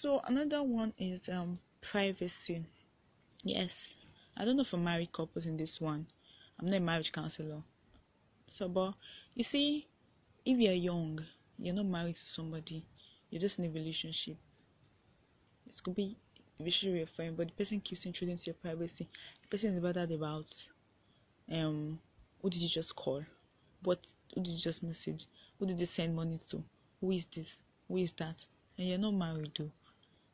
So 0.00 0.20
another 0.20 0.62
one 0.62 0.92
is 0.96 1.28
um 1.28 1.58
privacy. 1.80 2.64
Yes, 3.44 3.94
I 4.36 4.44
don't 4.44 4.56
know 4.56 4.64
for 4.64 4.78
married 4.78 5.12
couples 5.12 5.46
in 5.46 5.56
this 5.56 5.80
one 5.80 6.06
I'm 6.58 6.70
not 6.70 6.76
a 6.76 6.80
marriage 6.80 7.12
counselor. 7.12 7.62
So, 8.52 8.68
but 8.68 8.94
you 9.34 9.44
see, 9.44 9.88
if 10.44 10.58
you're 10.58 10.74
young, 10.74 11.24
you're 11.58 11.74
not 11.74 11.86
married 11.86 12.16
to 12.16 12.26
somebody, 12.26 12.84
you're 13.30 13.42
just 13.42 13.58
in 13.58 13.66
a 13.66 13.70
relationship. 13.70 14.38
It 15.66 15.80
could 15.84 15.94
be 15.94 16.16
your 16.58 17.06
friend, 17.06 17.36
but 17.36 17.48
the 17.48 17.52
person 17.52 17.80
keeps 17.80 18.04
intruding 18.04 18.32
into 18.38 18.46
your 18.46 18.54
privacy. 18.54 19.08
The 19.42 19.48
person 19.48 19.74
is 19.76 19.82
bothered 19.82 20.10
about 20.10 20.46
um 21.50 21.98
who 22.40 22.50
did 22.50 22.62
you 22.62 22.68
just 22.68 22.94
call? 22.96 23.24
What 23.82 24.00
who 24.34 24.42
did 24.42 24.52
you 24.52 24.58
just 24.58 24.82
message? 24.82 25.26
Who 25.58 25.66
did 25.66 25.80
you 25.80 25.86
send 25.86 26.14
money 26.16 26.40
to? 26.50 26.62
Who 27.00 27.10
is 27.12 27.26
this? 27.34 27.56
Who 27.88 27.96
is 27.98 28.12
that? 28.18 28.46
And 28.78 28.88
you're 28.88 28.98
not 28.98 29.14
married 29.14 29.52
though. 29.58 29.70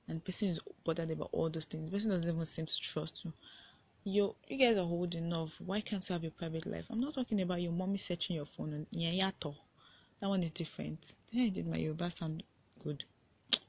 And 0.09 0.25
person 0.25 0.49
is 0.49 0.61
bothered 0.85 1.11
about 1.11 1.31
all 1.33 1.49
those 1.51 1.65
things. 1.65 1.87
The 1.91 1.97
person 1.97 2.11
doesn't 2.11 2.29
even 2.29 2.47
seem 2.47 2.67
to 2.67 2.81
trust 2.81 3.21
you 3.25 3.33
you 4.05 4.35
you 4.49 4.59
guys 4.59 4.77
are 4.77 4.81
old 4.81 5.15
enough. 5.15 5.51
Why 5.65 5.81
can't 5.81 6.09
you 6.09 6.13
have 6.13 6.23
your 6.25 6.33
private 6.33 6.67
life? 6.67 6.85
I'm 6.91 7.01
not 7.01 7.15
talking 7.15 7.41
about 7.41 7.63
your 7.63 7.71
mommy 7.71 7.99
searching 7.99 8.35
your 8.35 8.47
phone 8.57 8.73
and 8.73 8.87
yeah, 8.91 9.31
That 10.21 10.29
one 10.29 10.43
is 10.43 10.51
different. 10.53 10.99
Hey, 11.31 11.51
did 11.51 11.69
my 11.69 11.77
Yoruba 11.77 12.11
sound 12.11 12.43
good? 12.83 13.05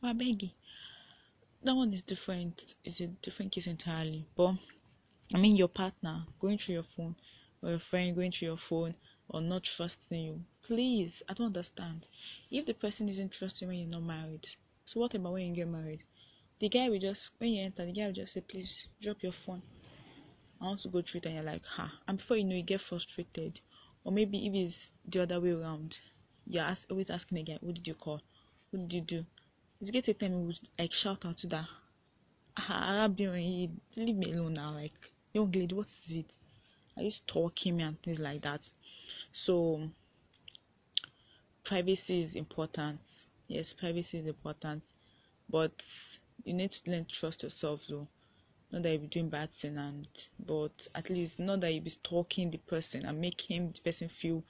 Beg 0.01 0.49
That 1.63 1.75
one 1.75 1.93
is 1.93 2.01
different. 2.01 2.61
It's 2.83 2.99
a 2.99 3.07
different 3.07 3.51
case 3.51 3.67
entirely. 3.67 4.25
But 4.35 4.55
I 5.33 5.37
mean 5.37 5.55
your 5.55 5.67
partner 5.67 6.25
going 6.39 6.57
through 6.57 6.75
your 6.75 6.87
phone 6.97 7.15
or 7.61 7.69
your 7.71 7.79
friend 7.79 8.15
going 8.15 8.31
through 8.31 8.47
your 8.47 8.59
phone 8.69 8.95
or 9.29 9.39
not 9.39 9.63
trusting 9.63 10.19
you. 10.23 10.43
Please, 10.63 11.21
I 11.29 11.33
don't 11.35 11.47
understand. 11.55 12.07
If 12.49 12.65
the 12.65 12.73
person 12.73 13.07
isn't 13.07 13.33
trusting 13.33 13.67
when 13.67 13.77
you're 13.77 13.87
not 13.89 14.03
married, 14.03 14.47
so 14.87 14.99
what 14.99 15.13
about 15.13 15.33
when 15.33 15.43
you 15.45 15.55
get 15.55 15.67
married? 15.67 16.01
The 16.63 16.70
guy 16.70 16.88
will 16.88 16.98
just 16.98 17.32
when 17.39 17.50
you 17.50 17.65
enter, 17.65 17.86
the 17.86 17.91
guy 17.91 18.05
will 18.05 18.13
just 18.13 18.36
say, 18.36 18.39
Please 18.39 18.74
drop 19.01 19.22
your 19.22 19.34
phone 19.46 19.62
I 20.62 20.65
want 20.67 20.79
to 20.84 20.88
go 20.88 21.01
through 21.01 21.17
it 21.17 21.25
and 21.25 21.36
you're 21.36 21.43
like, 21.43 21.65
ha. 21.65 21.91
And 22.08 22.17
before 22.17 22.38
you 22.38 22.46
know, 22.46 22.55
you 22.55 22.63
get 22.63 22.79
frustrated. 22.79 23.60
Or 24.05 24.13
maybe 24.13 24.48
if 24.48 24.53
it's 24.53 24.89
the 25.05 25.24
other 25.24 25.41
way 25.41 25.51
around, 25.51 25.98
you're 26.48 26.63
ask, 26.63 26.89
always 26.89 27.10
asking 27.10 27.39
again, 27.39 27.58
what 27.60 27.75
did 27.75 27.86
you 27.86 27.96
call? 27.96 28.22
What 28.72 28.88
did 28.88 28.93
you 28.93 29.01
do? 29.01 29.25
It's 29.82 29.91
going 29.91 30.03
to 30.03 30.13
take 30.13 30.22
time 30.22 30.53
to 30.53 30.60
like 30.79 30.93
shout 30.93 31.25
out 31.25 31.38
to 31.39 31.48
that. 31.48 31.65
Ah, 32.55 32.93
Arabian, 32.93 33.82
leave 33.98 34.15
me 34.15 34.32
alone 34.32 34.53
now. 34.53 34.72
Like, 34.72 34.93
young 35.34 35.51
lady, 35.51 35.75
what 35.75 35.88
is 36.08 36.15
it? 36.15 36.32
Are 36.96 37.03
you 37.03 37.12
stalking 37.12 37.75
me 37.75 37.84
and 37.84 38.01
things 38.01 38.20
like 38.20 38.41
that? 38.43 38.62
So, 39.34 39.89
privacy 41.65 42.22
is 42.22 42.36
important. 42.36 43.01
Yes, 43.50 43.74
privacy 43.74 44.20
is 44.20 44.27
important, 44.27 44.82
but 45.50 45.74
you 46.43 46.53
need 46.53 46.71
to 46.71 46.91
learn 46.91 47.05
to 47.05 47.11
trust 47.11 47.43
yourself 47.43 47.79
though 47.89 48.07
not 48.71 48.83
that 48.83 48.91
you 48.91 48.99
be 48.99 49.07
doing 49.07 49.29
bad 49.29 49.49
thing 49.61 49.77
and 49.77 50.07
but 50.47 50.87
at 50.95 51.09
least 51.09 51.37
not 51.37 51.61
that 51.61 51.73
you 51.73 51.81
be 51.81 51.89
stalking 51.89 52.49
the 52.51 52.57
person 52.57 53.05
and 53.05 53.21
make 53.21 53.41
him 53.41 53.71
the 53.71 53.81
person 53.81 54.09
feel 54.21 54.43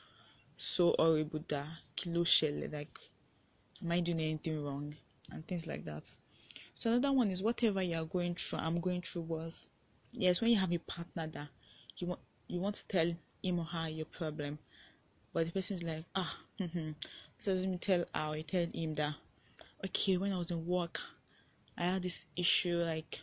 so 0.57 0.95
horrible 0.97 1.43
that 1.49 1.67
kilo 1.95 2.23
shell 2.23 2.53
like 2.71 2.97
am 3.83 3.91
I 3.91 3.99
doing 3.99 4.21
anything 4.21 4.63
wrong 4.63 4.95
and 5.31 5.45
things 5.47 5.65
like 5.65 5.85
that. 5.85 6.03
So 6.79 6.91
another 6.91 7.11
one 7.11 7.31
is 7.31 7.41
whatever 7.41 7.81
you 7.81 7.97
are 7.97 8.05
going 8.05 8.35
through, 8.35 8.59
I'm 8.59 8.79
going 8.79 9.01
through 9.01 9.23
was 9.23 9.53
yes 10.11 10.41
when 10.41 10.51
you 10.51 10.59
have 10.59 10.71
a 10.71 10.77
partner 10.79 11.27
that 11.33 11.47
you 11.97 12.07
want 12.07 12.19
you 12.47 12.59
want 12.59 12.75
to 12.75 12.87
tell 12.87 13.11
him 13.43 13.59
or 13.59 13.65
her 13.65 13.89
your 13.89 14.05
problem, 14.05 14.59
but 15.33 15.45
the 15.45 15.51
person 15.51 15.77
is 15.77 15.83
like 15.83 16.05
ah 16.15 16.37
mm-hmm. 16.59 16.91
so 17.39 17.53
let 17.53 17.67
me 17.67 17.77
tell 17.77 17.99
her 17.99 18.05
I 18.13 18.45
tell 18.47 18.67
him 18.73 18.95
that 18.95 19.15
okay 19.85 20.17
when 20.17 20.31
I 20.31 20.37
was 20.37 20.51
in 20.51 20.65
work 20.65 20.99
I 21.77 21.83
had 21.83 22.03
this 22.03 22.25
issue 22.35 22.77
like 22.77 23.19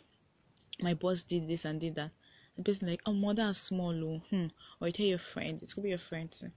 my 0.81 0.93
boss 0.93 1.23
did 1.23 1.47
this 1.47 1.65
and 1.65 1.79
did 1.79 1.95
that. 1.95 2.11
The 2.57 2.63
person 2.63 2.87
like, 2.89 3.01
oh, 3.05 3.13
mother 3.13 3.49
is 3.49 3.57
small, 3.57 3.93
oh, 4.03 4.21
hmm. 4.29 4.47
Or 4.79 4.87
you 4.87 4.93
tell 4.93 5.05
your 5.05 5.19
friend, 5.33 5.61
it 5.63 5.73
could 5.73 5.83
be 5.83 5.89
your 5.89 5.99
friend 6.09 6.31
too. 6.31 6.51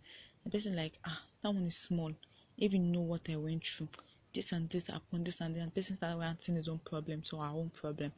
The 0.44 0.50
person 0.50 0.74
like, 0.76 0.98
ah, 1.06 1.22
that 1.42 1.54
one 1.54 1.66
is 1.66 1.76
small. 1.76 2.12
You 2.56 2.68
know 2.78 3.00
what 3.02 3.28
I 3.30 3.36
went 3.36 3.64
through, 3.66 3.88
this 4.34 4.52
and 4.52 4.68
this 4.70 4.86
happened, 4.88 5.26
this 5.26 5.40
and 5.40 5.54
that, 5.54 5.60
and 5.60 5.70
the 5.70 5.74
person 5.74 5.96
started 5.96 6.22
answering 6.22 6.56
his 6.56 6.68
own 6.68 6.80
problem 6.80 7.22
to 7.30 7.36
our 7.38 7.50
own 7.52 7.70
problem. 7.70 8.12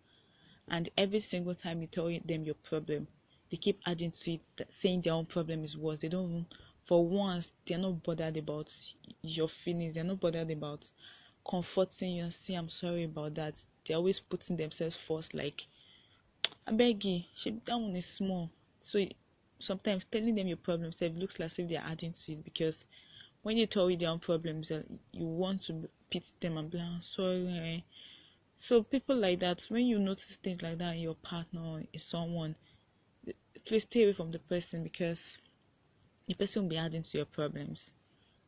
And 0.68 0.90
every 0.96 1.20
single 1.20 1.54
time 1.54 1.80
you 1.82 1.88
tell 1.88 2.06
them 2.06 2.44
your 2.44 2.54
problem, 2.54 3.08
they 3.50 3.56
keep 3.56 3.80
adding 3.86 4.12
to 4.12 4.32
it, 4.32 4.40
saying 4.78 5.02
their 5.02 5.14
own 5.14 5.26
problem 5.26 5.64
is 5.64 5.76
worse. 5.76 6.00
They 6.00 6.08
don't, 6.08 6.46
for 6.86 7.06
once, 7.06 7.52
they're 7.66 7.78
not 7.78 8.02
bothered 8.02 8.36
about 8.36 8.74
your 9.22 9.48
feelings. 9.48 9.94
They're 9.94 10.04
not 10.04 10.20
bothered 10.20 10.50
about 10.50 10.84
comforting 11.48 12.12
you 12.12 12.24
and 12.24 12.34
say 12.34 12.54
i'm 12.54 12.68
sorry 12.68 13.04
about 13.04 13.34
that. 13.34 13.54
They're 13.86 13.96
always 13.96 14.20
putting 14.20 14.56
themselves 14.56 14.98
first 15.06 15.32
like 15.34 15.62
i 16.66 16.72
beg 16.72 17.04
you 17.04 17.22
that 17.44 17.76
one 17.80 17.94
is 17.96 18.06
small. 18.06 18.50
So 18.80 19.04
sometimes 19.58 20.04
telling 20.04 20.34
them 20.34 20.48
your 20.48 20.56
problems 20.56 21.00
it 21.00 21.16
looks 21.16 21.38
like 21.38 21.58
if 21.58 21.68
they're 21.68 21.84
adding 21.86 22.12
to 22.12 22.32
it 22.32 22.44
because 22.44 22.76
when 23.42 23.56
you 23.56 23.66
tell 23.66 23.90
you 23.90 23.96
their 23.96 24.10
own 24.10 24.18
problems 24.18 24.70
uh, 24.70 24.82
you 25.12 25.24
want 25.24 25.62
to 25.62 25.88
pity 26.10 26.26
them 26.40 26.56
and 26.56 26.70
be 26.70 26.78
like 26.78 27.02
sorry 27.02 27.58
eh? 27.58 27.80
so 28.60 28.82
people 28.82 29.16
like 29.16 29.40
that 29.40 29.64
when 29.68 29.86
you 29.86 29.98
notice 29.98 30.36
things 30.42 30.60
like 30.62 30.78
that 30.78 30.94
in 30.94 31.00
your 31.00 31.14
partner 31.16 31.82
is 31.92 32.02
someone 32.02 32.54
please 33.64 33.82
stay 33.84 34.04
away 34.04 34.12
from 34.12 34.30
the 34.30 34.38
person 34.40 34.82
because 34.82 35.18
the 36.28 36.34
person 36.34 36.62
will 36.62 36.68
be 36.70 36.76
adding 36.76 37.02
to 37.02 37.18
your 37.18 37.26
problems 37.26 37.90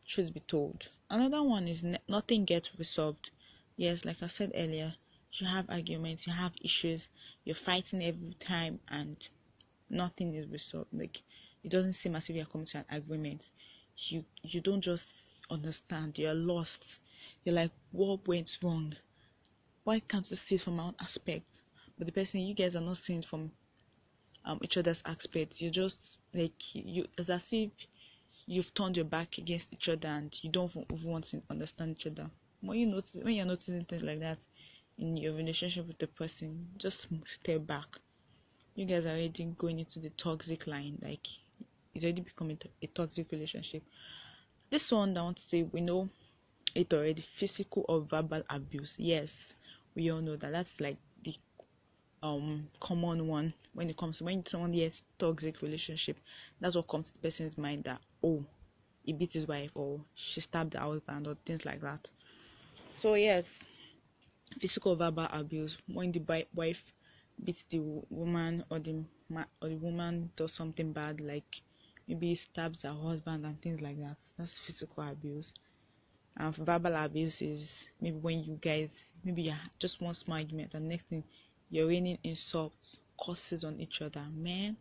truth 0.07 0.35
be 0.35 0.41
told 0.41 0.89
another 1.11 1.43
one 1.43 1.69
is 1.69 1.83
nothing 2.09 2.45
gets 2.45 2.71
resolved. 2.79 3.31
Yes 3.77 4.05
like 4.05 4.23
i 4.23 4.29
said 4.29 4.53
earlier 4.55 4.95
you 5.33 5.47
have 5.47 5.69
arguments 5.71 6.27
you 6.27 6.33
have 6.33 6.53
issues 6.63 7.07
you're 7.45 7.55
fighting 7.55 8.03
every 8.03 8.35
time 8.41 8.81
and 8.89 9.17
nothing 9.91 10.35
is 10.35 10.47
resolved. 10.49 10.93
Like 10.93 11.23
it 11.65 11.71
doesn't 11.71 11.95
seem 11.95 12.17
as 12.17 12.29
if 12.29 12.37
you're 12.37 12.47
coming 12.47 12.67
to 12.69 12.79
an 12.79 12.85
agreement. 12.91 13.43
You 13.97 14.25
you 14.43 14.61
don't 14.61 14.81
just 14.81 15.07
understand 15.51 16.19
you're 16.19 16.35
lost. 16.35 16.85
You're 17.45 17.55
like 17.55 17.73
what 17.93 18.27
went 18.27 18.59
wrong? 18.63 18.95
Why 19.85 20.01
can't 20.01 20.31
you 20.31 20.37
see 20.37 20.57
it 20.57 20.63
from 20.63 20.81
our 20.81 20.95
aspect? 21.01 21.47
But 21.97 22.07
the 22.07 22.13
person 22.13 22.41
you 22.41 22.55
guys 22.55 22.77
are 22.77 22.81
not 22.81 22.99
seeing 22.99 23.23
from 23.23 23.51
um, 24.45 24.59
each 24.63 24.77
other's 24.77 25.03
aspect. 25.05 25.61
You're 25.61 25.71
just 25.71 26.17
like 26.35 26.75
you 26.75 27.07
it's 27.17 27.31
as 27.31 27.47
if 27.53 27.71
you've 28.49 28.73
turned 28.75 28.97
your 28.97 29.05
back 29.05 29.37
against 29.39 29.67
each 29.73 29.89
other 29.91 30.09
and 30.09 30.35
you 30.43 30.51
don't 30.51 30.75
want 31.05 31.27
to 31.27 31.43
understand 31.51 31.97
each 31.99 32.07
other. 32.07 32.31
When 32.63 32.79
you 32.79 32.87
notice 32.87 33.15
when 33.23 33.35
you're 33.35 33.47
noticing 33.47 33.85
things 33.85 34.03
like 34.03 34.21
that 34.21 34.39
in 34.97 35.17
your 35.17 35.35
relationship 35.35 35.87
with 35.87 35.99
the 35.99 36.07
person 36.07 36.67
just 36.79 37.07
step 37.27 37.67
back. 37.67 37.87
You 38.75 38.87
guys 38.87 39.05
are 39.05 39.11
already 39.11 39.45
going 39.59 39.81
into 39.81 39.99
the 40.01 40.11
toxic 40.11 40.67
line 40.67 40.99
like 41.03 41.27
it's 41.95 42.05
already 42.05 42.23
becoming 42.23 42.59
a 42.83 42.87
toxic 42.89 43.31
relationship. 43.31 43.83
This 44.71 44.91
one 44.91 45.17
i 45.19 45.23
want 45.23 45.37
to 45.37 45.49
say 45.49 45.63
we 45.65 45.83
know 45.83 46.09
it 46.75 46.93
already 46.95 47.25
physical 47.39 47.85
or 47.89 48.01
verbal 48.01 48.43
abuse. 48.49 48.95
Yes 48.99 49.53
we 49.95 50.11
all 50.11 50.23
know 50.23 50.37
that. 50.37 50.53
That's 50.53 50.81
like 50.81 50.97
the 51.25 51.35
um 52.23 52.69
common 52.81 53.27
one 53.29 53.53
when 53.75 53.91
it 53.91 53.97
comes 53.99 54.19
to 54.19 54.25
when 54.25 54.45
someone 54.47 54.73
hears 54.73 55.03
toxic 55.19 55.63
relationship 55.63 56.17
that's 56.61 56.75
what 56.75 56.89
comes 56.89 57.07
to 57.09 57.13
the 57.13 57.19
person's 57.21 57.57
mind 57.59 57.85
that 57.85 58.01
oh 58.23 58.45
he 59.05 59.13
beat 59.13 59.33
his 59.33 59.47
wife 59.49 59.71
or 59.75 60.01
she 60.15 60.41
stabbed 60.41 60.73
the 60.73 60.81
husband 60.81 61.27
or 61.27 61.37
things 61.47 61.65
like 61.65 61.81
that. 61.81 62.07
So 63.01 63.15
yes 63.15 63.47
physical 64.61 64.95
verbal 64.97 65.27
abuse. 65.33 65.77
When 65.87 66.13
the 66.13 66.21
wife 66.55 66.83
beats 67.45 67.65
the 67.71 67.81
woman 68.11 68.65
or 68.71 68.79
the 68.79 69.05
or 69.63 69.69
the 69.69 69.77
woman 69.77 70.31
does 70.37 70.53
something 70.53 70.93
bad 70.93 71.21
like 71.21 71.63
maybe 72.07 72.35
stabs 72.35 72.83
her 72.83 72.93
husband 72.93 73.45
and 73.47 73.61
things 73.63 73.81
like 73.81 73.99
that 74.01 74.17
that's 74.37 74.59
physical 74.59 75.05
abuse. 75.05 75.53
And 76.39 76.55
verbal 76.57 76.97
abuse 76.97 77.43
is 77.43 77.89
maybe 78.01 78.19
when 78.19 78.45
you 78.45 78.59
guys 78.63 78.91
maybe 79.25 79.43
you 79.43 79.55
just 79.79 80.01
one 80.01 80.15
small 80.15 80.39
argument 80.39 80.75
and 80.75 80.89
next 80.89 81.07
thing 81.09 81.25
you're 81.71 81.89
raining 81.89 82.19
insults 82.25 82.99
curses 83.25 83.65
on 83.65 83.81
each 83.81 84.01
other. 84.03 84.25
Man 84.35 84.77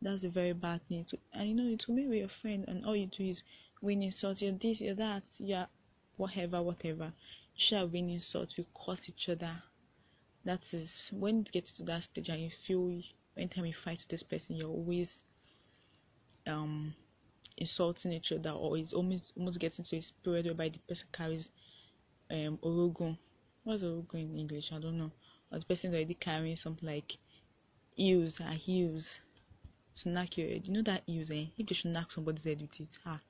that's 0.00 0.24
a 0.24 0.28
very 0.28 0.52
bad 0.52 0.80
thing. 0.88 1.04
To, 1.10 1.18
and 1.32 1.48
you 1.48 1.54
know 1.54 1.72
it 1.72 1.86
will 1.86 1.96
be 1.96 2.06
with 2.06 2.18
your 2.18 2.28
friend 2.28 2.64
and 2.68 2.84
all 2.84 2.96
you 2.96 3.06
do 3.06 3.24
is 3.24 3.42
win 3.80 4.02
insults. 4.02 4.42
You're 4.42 4.52
this 4.52 4.80
you're 4.80 4.94
that 4.94 5.22
yeah 5.38 5.66
whatever 6.16 6.62
whatever. 6.62 7.12
You 7.54 7.60
share 7.60 7.86
win 7.86 8.10
insults 8.10 8.58
you 8.58 8.66
curse 8.86 9.08
each 9.08 9.28
other. 9.28 9.62
That 10.44 10.60
is 10.72 11.10
when 11.12 11.40
it 11.40 11.52
gets 11.52 11.72
to 11.72 11.82
that 11.84 12.04
stage 12.04 12.28
and 12.28 12.42
you 12.42 12.50
feel 12.66 13.02
anytime 13.36 13.66
you 13.66 13.74
fight 13.74 14.04
this 14.08 14.22
person 14.22 14.56
you're 14.56 14.68
always 14.68 15.18
um 16.46 16.94
insulting 17.56 18.12
each 18.12 18.32
other 18.32 18.50
or 18.50 18.78
it's 18.78 18.92
almost 18.92 19.32
almost 19.36 19.58
getting 19.58 19.84
to 19.84 19.96
a 19.96 20.02
period 20.24 20.46
whereby 20.46 20.68
the 20.68 20.78
person 20.88 21.06
carries 21.12 21.44
um 22.30 22.58
orogun 22.62 23.18
what's 23.64 23.82
orogun 23.82 24.14
in 24.14 24.38
english? 24.38 24.72
I 24.72 24.78
don't 24.78 24.98
know. 24.98 25.12
Or 25.52 25.58
the 25.58 25.64
person 25.64 25.90
already 25.92 26.14
carrying 26.14 26.56
something 26.56 26.88
like 26.88 27.18
heels 27.94 28.40
or 28.40 28.52
heels 28.52 29.06
to 30.02 30.08
knock 30.08 30.36
your 30.36 30.48
head. 30.48 30.62
You 30.64 30.72
know 30.74 30.82
that 30.82 31.02
heels 31.06 31.30
eh? 31.30 31.46
If 31.56 31.68
they 31.68 31.74
should 31.74 31.90
knock 31.90 32.12
somebody's 32.12 32.44
head 32.44 32.60
with 32.60 32.80
it. 32.80 32.88
Ah. 33.04 33.20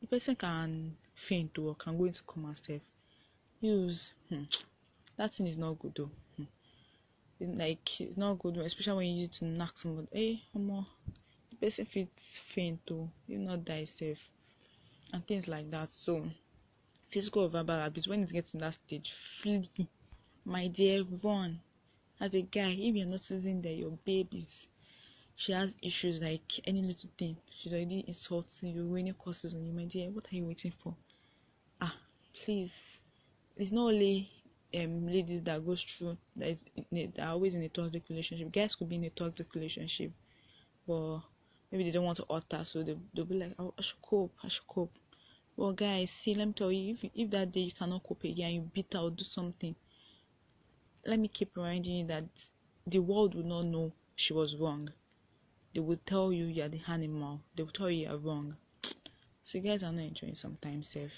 The 0.00 0.06
person 0.06 0.34
can 0.34 0.96
faint 1.28 1.58
or 1.58 1.74
can 1.74 1.98
go 1.98 2.06
into 2.06 2.22
coma 2.26 2.54
self. 2.66 2.80
Heels 3.60 4.10
hmm, 4.28 4.44
that 5.18 5.34
thing 5.34 5.46
is 5.46 5.58
not 5.58 5.78
good 5.78 5.92
though. 5.96 6.10
Hmm. 6.36 7.58
like 7.58 8.00
it's 8.00 8.16
not 8.16 8.38
good 8.38 8.56
especially 8.56 8.96
when 8.96 9.06
you 9.08 9.20
use 9.22 9.28
it 9.28 9.38
to 9.38 9.44
knock 9.44 9.74
somebody. 9.82 10.08
Eh, 10.54 10.58
more 10.58 10.86
person 11.60 11.86
fit 11.92 12.08
faint 12.54 12.80
o 12.90 13.10
if 13.28 13.38
not 13.38 13.64
die 13.66 13.86
sef 13.98 14.16
and 15.12 15.26
things 15.26 15.46
like 15.46 15.70
that. 15.70 15.90
So 16.06 16.30
physical 17.12 17.44
or 17.44 17.50
verbal 17.50 17.82
abuse 17.84 18.08
when 18.08 18.22
it 18.22 18.32
gets 18.32 18.52
to 18.52 18.58
that 18.58 18.78
stage 18.86 19.12
flee 19.42 19.68
my 20.46 20.68
dear 20.68 21.04
run. 21.22 21.60
As 22.18 22.34
a 22.34 22.40
guy 22.40 22.72
if 22.78 22.94
you're 22.94 23.06
noticing 23.06 23.60
that 23.62 23.74
your 23.74 23.98
baby 24.06 24.46
is 24.48 24.66
she 25.40 25.52
has 25.52 25.70
issues 25.82 26.16
like 26.20 26.48
any 26.66 26.82
little 26.82 27.10
thing. 27.18 27.36
She's 27.58 27.72
already 27.72 28.04
insulting 28.06 28.68
you 28.74 28.84
raining 28.94 29.14
curses 29.24 29.54
on 29.54 29.64
you 29.66 29.72
my 29.72 29.84
dear. 29.84 30.10
What 30.10 30.26
are 30.30 30.36
you 30.36 30.46
waiting 30.46 30.72
for? 30.82 30.94
Ah 31.80 31.96
please. 32.44 32.72
It's 33.56 33.72
not 33.72 33.86
only 33.92 34.30
um 34.74 35.06
ladies 35.06 35.42
that 35.44 35.64
goes 35.66 35.82
through 35.82 36.16
that 36.36 36.48
is 36.50 36.58
that 36.92 37.18
are 37.24 37.32
always 37.34 37.54
in 37.54 37.62
a 37.62 37.68
toxic 37.68 38.02
relationship. 38.10 38.52
Guys 38.52 38.74
could 38.74 38.88
be 38.88 38.96
in 38.96 39.04
a 39.04 39.10
toxic 39.10 39.54
relationship 39.54 40.12
but 40.86 41.20
maybe 41.70 41.84
they 41.84 41.90
don't 41.92 42.04
want 42.04 42.16
to 42.18 42.26
utter, 42.30 42.64
so 42.64 42.82
they, 42.82 42.96
they'll 43.14 43.24
be 43.24 43.36
like, 43.36 43.54
oh, 43.58 43.72
I 43.78 43.82
should 43.82 44.02
cope, 44.02 44.32
I 44.42 44.48
should 44.48 44.66
cope. 44.68 44.92
Well, 45.56 45.72
guys, 45.72 46.10
see, 46.22 46.34
let 46.34 46.48
me 46.48 46.54
tell 46.54 46.72
you, 46.72 46.96
if, 47.02 47.10
if 47.14 47.30
that 47.30 47.52
day 47.52 47.60
you 47.60 47.72
cannot 47.72 48.02
cope 48.02 48.24
again, 48.24 48.52
you 48.52 48.60
beat 48.74 48.94
out, 48.94 49.16
do 49.16 49.24
something, 49.24 49.74
let 51.06 51.18
me 51.18 51.28
keep 51.28 51.56
reminding 51.56 51.94
you 51.96 52.06
that 52.06 52.24
the 52.86 52.98
world 52.98 53.34
will 53.34 53.44
not 53.44 53.66
know 53.66 53.92
she 54.16 54.32
was 54.32 54.56
wrong. 54.56 54.90
They 55.74 55.80
will 55.80 55.98
tell 56.06 56.32
you 56.32 56.44
you're 56.46 56.68
the 56.68 56.80
animal, 56.88 57.40
they 57.56 57.62
will 57.62 57.72
tell 57.72 57.90
you 57.90 58.08
you're 58.08 58.18
wrong. 58.18 58.56
So, 59.44 59.58
you 59.58 59.60
guys 59.60 59.82
are 59.82 59.92
not 59.92 60.02
enjoying 60.02 60.36
sometimes, 60.36 60.88
safe. 60.88 61.12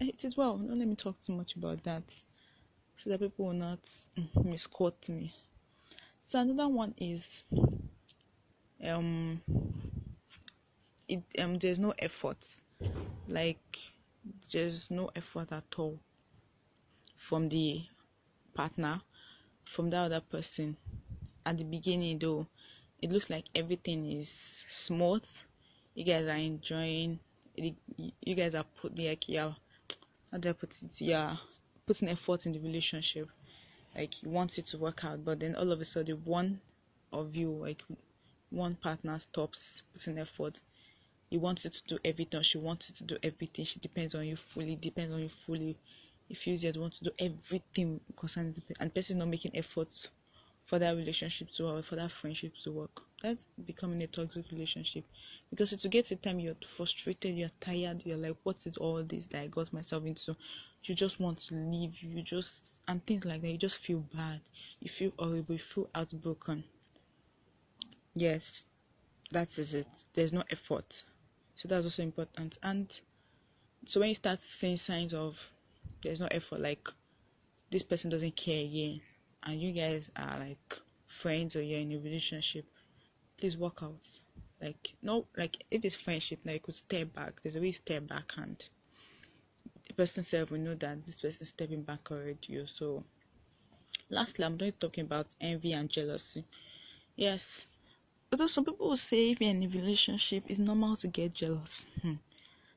It 0.00 0.24
is 0.24 0.36
well, 0.36 0.56
don't 0.58 0.78
let 0.78 0.88
me 0.88 0.96
talk 0.96 1.20
too 1.22 1.32
much 1.32 1.54
about 1.56 1.82
that 1.84 2.02
so 3.02 3.10
that 3.10 3.20
people 3.20 3.46
will 3.46 3.52
not 3.54 3.78
misquote 4.44 5.08
me. 5.08 5.34
So, 6.26 6.40
another 6.40 6.68
one 6.68 6.94
is 6.98 7.44
um 8.84 9.40
it 11.08 11.22
um 11.38 11.58
there's 11.58 11.78
no 11.78 11.92
effort 11.98 12.38
like 13.28 13.78
there's 14.52 14.90
no 14.90 15.10
effort 15.16 15.52
at 15.52 15.64
all 15.76 15.98
from 17.16 17.48
the 17.48 17.82
partner 18.54 19.00
from 19.74 19.90
the 19.90 19.96
other 19.96 20.20
person 20.20 20.76
at 21.46 21.58
the 21.58 21.64
beginning 21.64 22.18
though 22.18 22.46
it 23.02 23.10
looks 23.10 23.30
like 23.30 23.44
everything 23.54 24.10
is 24.10 24.30
smooth. 24.68 25.22
You 25.94 26.04
guys 26.04 26.26
are 26.26 26.36
enjoying 26.36 27.18
you 27.56 28.34
guys 28.34 28.54
are 28.54 28.64
putting 28.80 29.06
like 29.06 29.28
yeah 29.28 29.52
how 30.32 30.38
do 30.38 30.48
I 30.50 30.52
put 30.52 30.70
it? 30.82 30.90
Yeah 31.00 31.36
putting 31.86 32.08
effort 32.08 32.46
in 32.46 32.52
the 32.52 32.60
relationship. 32.60 33.28
Like 33.96 34.22
you 34.22 34.30
want 34.30 34.58
it 34.58 34.66
to 34.68 34.78
work 34.78 35.04
out 35.04 35.24
but 35.24 35.40
then 35.40 35.56
all 35.56 35.72
of 35.72 35.80
a 35.80 35.84
sudden 35.84 36.22
one 36.24 36.60
of 37.12 37.34
you 37.34 37.50
like 37.50 37.82
one 38.50 38.76
partner 38.76 39.18
stops 39.18 39.82
putting 39.92 40.18
effort. 40.18 40.56
You 41.30 41.40
want 41.40 41.58
to 41.58 41.70
do 41.88 41.98
everything. 42.04 42.42
She 42.42 42.58
wants 42.58 42.86
to 42.96 43.04
do 43.04 43.16
everything. 43.22 43.64
She 43.64 43.80
depends 43.80 44.14
on 44.14 44.26
you 44.26 44.36
fully 44.54 44.76
depends 44.76 45.12
on 45.14 45.20
you 45.20 45.30
fully. 45.46 45.76
If 46.28 46.46
you 46.46 46.56
just 46.58 46.78
want 46.78 46.94
to 46.94 47.04
do 47.04 47.10
everything 47.18 48.00
concerning 48.16 48.54
the 48.54 48.74
and 48.80 48.94
person 48.94 49.18
not 49.18 49.28
making 49.28 49.56
efforts 49.56 50.06
for 50.70 50.78
that 50.78 50.96
relationship 50.96 51.48
to 51.56 51.64
work 51.64 51.84
for 51.84 51.96
that 51.96 52.12
friendship 52.12 52.52
to 52.64 52.70
work. 52.70 53.02
That's 53.22 53.44
becoming 53.66 54.00
a 54.02 54.06
toxic 54.06 54.46
relationship. 54.52 55.04
Because 55.50 55.72
it 55.72 55.82
will 55.82 55.90
get 55.90 56.10
a 56.12 56.16
time 56.16 56.38
you're 56.38 56.54
frustrated 56.76 57.36
you're 57.36 57.50
tired 57.60 58.02
you're 58.06 58.16
like 58.16 58.36
what 58.44 58.56
is 58.64 58.76
all 58.76 59.02
this 59.02 59.26
that 59.32 59.40
i 59.42 59.46
got 59.48 59.72
myself 59.72 60.04
into? 60.06 60.36
You 60.84 60.94
just 60.94 61.20
want 61.20 61.40
to 61.48 61.54
leave 61.54 62.00
you 62.00 62.22
just 62.22 62.70
and 62.88 63.04
things 63.06 63.24
like 63.24 63.42
that. 63.42 63.48
You 63.50 63.58
just 63.58 63.78
feel 63.78 64.04
bad. 64.14 64.40
You 64.80 64.90
feel 64.96 65.12
horrible 65.18 65.54
you 65.56 65.60
feel 65.74 65.90
outbroken 65.94 66.64
yes 68.14 68.64
that 69.32 69.58
is 69.58 69.74
it. 69.74 69.86
There's 70.14 70.32
no 70.32 70.44
effort. 70.50 71.04
So 71.56 71.68
that's 71.68 71.84
also 71.86 72.02
important. 72.02 72.58
And 72.62 72.88
so 73.86 74.00
when 74.00 74.10
you 74.10 74.14
start 74.16 74.40
seeing 74.48 74.76
signs 74.78 75.14
of 75.14 75.36
there's 76.02 76.20
no 76.20 76.28
effort 76.30 76.60
like 76.60 76.88
this 77.72 77.82
person 77.82 78.10
doesn't 78.10 78.36
care 78.36 78.64
again 78.64 79.00
and 79.44 79.60
you 79.60 79.72
guys 79.72 80.04
are 80.16 80.38
like 80.38 80.74
friends 81.22 81.56
or 81.56 81.62
you're 81.62 81.80
in 81.80 81.92
a 81.92 81.98
relationship 81.98 82.64
please 83.38 83.56
walk 83.56 83.78
out 83.82 83.96
like 84.62 84.90
no 85.02 85.26
like 85.36 85.56
if 85.70 85.84
it's 85.84 85.96
friendship 85.96 86.38
like 86.44 86.54
you 86.54 86.60
could 86.60 86.74
step 86.76 87.12
back 87.14 87.32
there's 87.42 87.56
a 87.56 87.60
way 87.60 87.72
step 87.72 88.06
back 88.08 88.24
and 88.36 88.68
the 89.90 89.94
person 89.94 90.24
self 90.24 90.50
will 90.52 90.58
know 90.60 90.74
that 90.76 91.04
this 91.04 91.16
person 91.16 91.42
is 91.42 91.48
stepping 91.48 91.82
back 91.82 92.10
already. 92.12 92.64
So 92.78 93.02
lastly, 94.08 94.44
I'm 94.44 94.56
not 94.56 94.78
talking 94.80 95.04
about 95.04 95.26
envy 95.40 95.72
and 95.72 95.90
jealousy. 95.90 96.44
Yes, 97.16 97.42
although 98.32 98.46
some 98.46 98.64
people 98.64 98.88
will 98.90 98.96
say 98.96 99.30
if 99.30 99.40
you're 99.40 99.50
in 99.50 99.64
a 99.64 99.68
relationship, 99.68 100.44
it's 100.48 100.60
normal 100.60 100.96
to 100.98 101.08
get 101.08 101.34
jealous. 101.34 101.84
Hmm. 102.02 102.14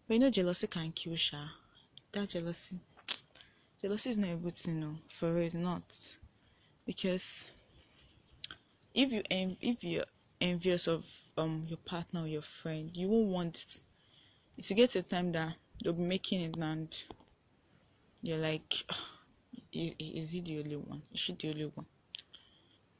But 0.08 0.14
you 0.16 0.20
know, 0.22 0.30
jealousy 0.32 0.68
can 0.68 0.92
kill 0.92 1.16
Sha. 1.18 1.46
That 2.14 2.30
jealousy, 2.30 2.80
jealousy 3.82 4.10
is 4.12 4.18
not 4.18 4.32
a 4.34 4.36
good 4.38 4.56
thing, 4.56 4.80
no. 4.80 4.96
For 5.20 5.34
real, 5.34 5.46
it's 5.46 5.56
not. 5.56 5.84
Because 6.86 7.24
if 8.94 9.12
you 9.12 9.24
env- 9.32 9.58
if 9.62 9.84
you're 9.84 10.06
envious 10.42 10.88
of 10.88 11.04
um 11.38 11.66
your 11.68 11.78
partner 11.86 12.22
or 12.24 12.28
your 12.28 12.44
friend, 12.62 12.92
you 12.96 13.08
won't 13.08 13.30
want 13.30 13.66
it 14.58 14.66
to 14.68 14.74
get 14.74 14.92
to 14.92 15.00
a 15.00 15.04
time 15.04 15.32
that 15.32 15.56
they'll 15.84 15.94
be 15.94 16.04
making 16.04 16.42
it 16.42 16.58
and 16.58 16.90
you're 18.22 18.38
like, 18.38 18.74
is 19.74 20.30
he 20.30 20.42
the 20.42 20.60
only 20.60 20.78
one? 20.78 21.02
Is 21.14 21.20
she 21.20 21.36
the 21.40 21.50
only 21.50 21.66
one? 21.66 21.86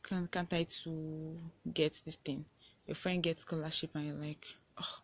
Can 0.04 0.28
can't 0.28 0.52
I 0.54 0.68
to 0.84 1.40
get 1.74 1.94
this 2.06 2.18
thing? 2.26 2.46
Your 2.86 2.96
friend 2.96 3.24
gets 3.24 3.42
scholarship 3.42 3.92
and 3.96 4.06
you're 4.08 4.16
like, 4.16 4.46
oh, 4.78 5.00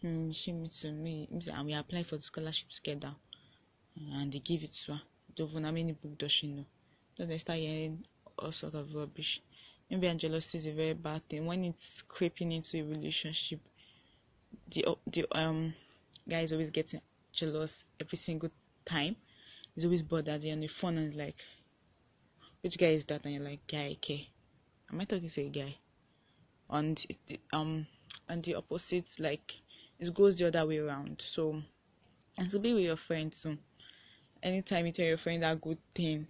hmm, 0.00 0.32
she 0.32 0.50
meets 0.52 0.82
me, 0.82 1.28
and 1.30 1.66
we 1.66 1.72
apply 1.74 2.02
for 2.02 2.16
the 2.16 2.22
scholarship 2.22 2.68
together, 2.74 3.14
and 3.96 4.32
they 4.32 4.40
give 4.40 4.62
it 4.64 4.72
to 4.86 4.94
her. 4.94 5.02
Don't 5.36 5.54
know 5.54 5.62
how 5.68 5.70
many 5.72 5.92
book 5.92 6.18
does 6.18 6.32
she 6.32 6.48
know? 6.48 6.64
Then 7.16 7.28
they 7.28 7.38
start 7.38 7.58
hearing 7.58 8.04
all 8.38 8.52
sort 8.52 8.74
of 8.74 8.94
rubbish. 8.94 9.40
Maybe 9.90 10.06
and 10.06 10.20
jealousy 10.20 10.58
is 10.58 10.66
a 10.66 10.72
very 10.72 10.94
bad 10.94 11.28
thing. 11.28 11.46
When 11.46 11.64
it's 11.64 12.02
creeping 12.08 12.52
into 12.52 12.78
a 12.78 12.82
relationship, 12.82 13.60
the 14.72 14.84
the 15.06 15.24
um 15.32 15.74
guy 16.28 16.40
is 16.42 16.52
always 16.52 16.70
getting 16.70 17.00
jealous 17.32 17.72
every 18.00 18.18
single 18.18 18.50
time. 18.88 19.16
He's 19.74 19.84
always 19.84 20.02
bothered 20.02 20.42
you 20.44 20.52
on 20.52 20.60
the 20.60 20.68
phone 20.68 20.98
and 20.98 21.12
he's 21.12 21.18
like, 21.18 21.36
which 22.62 22.78
guy 22.78 22.92
is 22.92 23.04
that? 23.06 23.24
And 23.24 23.34
you're 23.34 23.42
like, 23.44 23.66
guy, 23.66 23.96
okay. 23.98 24.28
Am 24.90 25.00
I 25.00 25.04
talking 25.04 25.30
to 25.30 25.40
a 25.42 25.48
guy? 25.48 25.76
And 26.70 27.04
the, 27.28 27.40
um, 27.52 27.86
and 28.28 28.42
the 28.44 28.54
opposite, 28.54 29.06
like, 29.18 29.52
it 29.98 30.14
goes 30.14 30.36
the 30.36 30.48
other 30.48 30.66
way 30.66 30.78
around. 30.78 31.22
So, 31.34 31.62
and 32.38 32.50
to 32.50 32.58
be 32.58 32.72
with 32.74 32.84
your 32.84 32.96
friend 32.96 33.32
too. 33.42 33.58
Anytime 34.42 34.86
you 34.86 34.92
tell 34.92 35.06
your 35.06 35.18
friend 35.18 35.42
that 35.42 35.60
good 35.60 35.78
thing, 35.94 36.26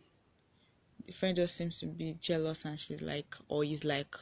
the 1.07 1.13
friend 1.13 1.37
just 1.37 1.57
seems 1.57 1.79
to 1.81 1.87
be 1.87 2.17
jealous 2.21 2.65
and 2.65 2.79
she's 2.79 3.01
like, 3.01 3.35
or 3.49 3.65
he's 3.65 3.85
like, 3.85 4.15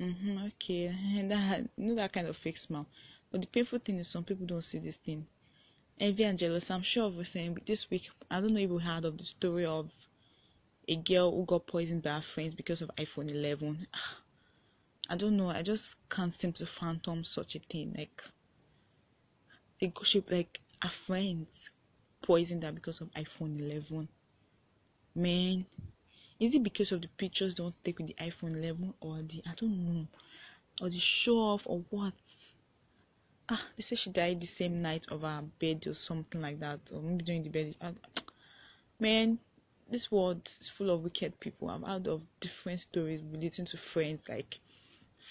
mm-hmm, 0.00 0.46
okay, 0.46 0.86
and 1.18 1.30
that, 1.30 1.68
you 1.76 1.88
know 1.88 1.94
that 1.96 2.12
kind 2.12 2.26
of 2.26 2.36
fake 2.36 2.58
smile. 2.58 2.86
But 3.30 3.42
the 3.42 3.46
painful 3.46 3.80
thing 3.80 3.98
is 3.98 4.08
some 4.08 4.24
people 4.24 4.46
don't 4.46 4.62
see 4.62 4.78
this 4.78 4.96
thing. 4.96 5.26
Envy 6.00 6.24
and 6.24 6.38
jealousy. 6.38 6.72
I'm 6.72 6.82
sure 6.82 7.04
of 7.04 7.16
the 7.16 7.24
saying 7.24 7.58
this 7.66 7.90
week. 7.90 8.08
I 8.30 8.40
don't 8.40 8.54
know 8.54 8.60
if 8.60 8.70
you 8.70 8.78
heard 8.78 9.04
of 9.04 9.18
the 9.18 9.24
story 9.24 9.66
of 9.66 9.90
a 10.86 10.96
girl 10.96 11.32
who 11.32 11.44
got 11.44 11.66
poisoned 11.66 12.02
by 12.02 12.10
her 12.10 12.24
friends 12.34 12.54
because 12.54 12.80
of 12.80 12.90
iPhone 12.96 13.30
11. 13.30 13.86
I 15.10 15.16
don't 15.16 15.36
know. 15.36 15.48
I 15.48 15.62
just 15.62 15.96
can't 16.10 16.38
seem 16.40 16.52
to 16.54 16.66
fathom 16.66 17.24
such 17.24 17.56
a 17.56 17.60
thing. 17.70 17.94
Like, 17.96 18.22
they 19.80 19.92
she 20.04 20.24
like 20.30 20.60
her 20.82 20.90
friends 21.06 21.48
poisoned 22.22 22.62
her 22.62 22.72
because 22.72 23.00
of 23.00 23.08
iPhone 23.12 23.58
11. 23.58 24.08
Man, 25.18 25.66
is 26.38 26.54
it 26.54 26.62
because 26.62 26.92
of 26.92 27.02
the 27.02 27.08
pictures 27.08 27.56
don't 27.56 27.74
take 27.84 27.98
with 27.98 28.06
the 28.06 28.16
iPhone 28.20 28.56
11 28.56 28.94
or 29.00 29.16
the 29.22 29.42
I 29.44 29.54
don't 29.56 29.94
know, 29.94 30.06
or 30.80 30.90
the 30.90 31.00
show 31.00 31.38
off 31.38 31.62
or 31.64 31.82
what? 31.90 32.12
ah, 33.48 33.64
they 33.76 33.82
say 33.82 33.96
she 33.96 34.10
died 34.10 34.40
the 34.40 34.46
same 34.46 34.80
night 34.82 35.06
of 35.08 35.22
her 35.22 35.42
bed 35.58 35.84
or 35.86 35.94
something 35.94 36.40
like 36.40 36.60
that, 36.60 36.80
or 36.92 37.00
maybe 37.02 37.24
during 37.24 37.42
the 37.42 37.48
bed. 37.48 37.74
Man, 39.00 39.38
this 39.90 40.10
world 40.10 40.48
is 40.60 40.68
full 40.68 40.90
of 40.90 41.02
wicked 41.02 41.40
people. 41.40 41.68
I've 41.70 41.82
heard 41.82 42.06
of 42.06 42.22
different 42.40 42.80
stories 42.80 43.22
relating 43.32 43.64
to 43.66 43.76
friends, 43.76 44.22
like 44.28 44.58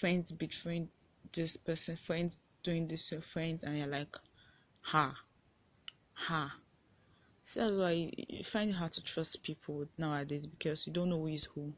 friends 0.00 0.32
betraying 0.32 0.88
this 1.34 1.56
person, 1.56 1.98
friends 2.06 2.36
doing 2.62 2.88
this 2.88 3.08
to 3.08 3.22
friends, 3.32 3.62
and 3.62 3.78
you're 3.78 3.86
like, 3.86 4.14
ha, 4.80 5.14
ha. 6.12 6.54
So 7.52 7.60
that's 7.60 7.76
why 7.76 8.12
you 8.28 8.44
find 8.44 8.70
it 8.70 8.74
hard 8.74 8.92
to 8.92 9.02
trust 9.02 9.42
people 9.42 9.86
nowadays 9.96 10.46
because 10.46 10.86
you 10.86 10.92
don't 10.92 11.08
know 11.10 11.20
who 11.20 11.28
is 11.28 11.48
who. 11.54 11.72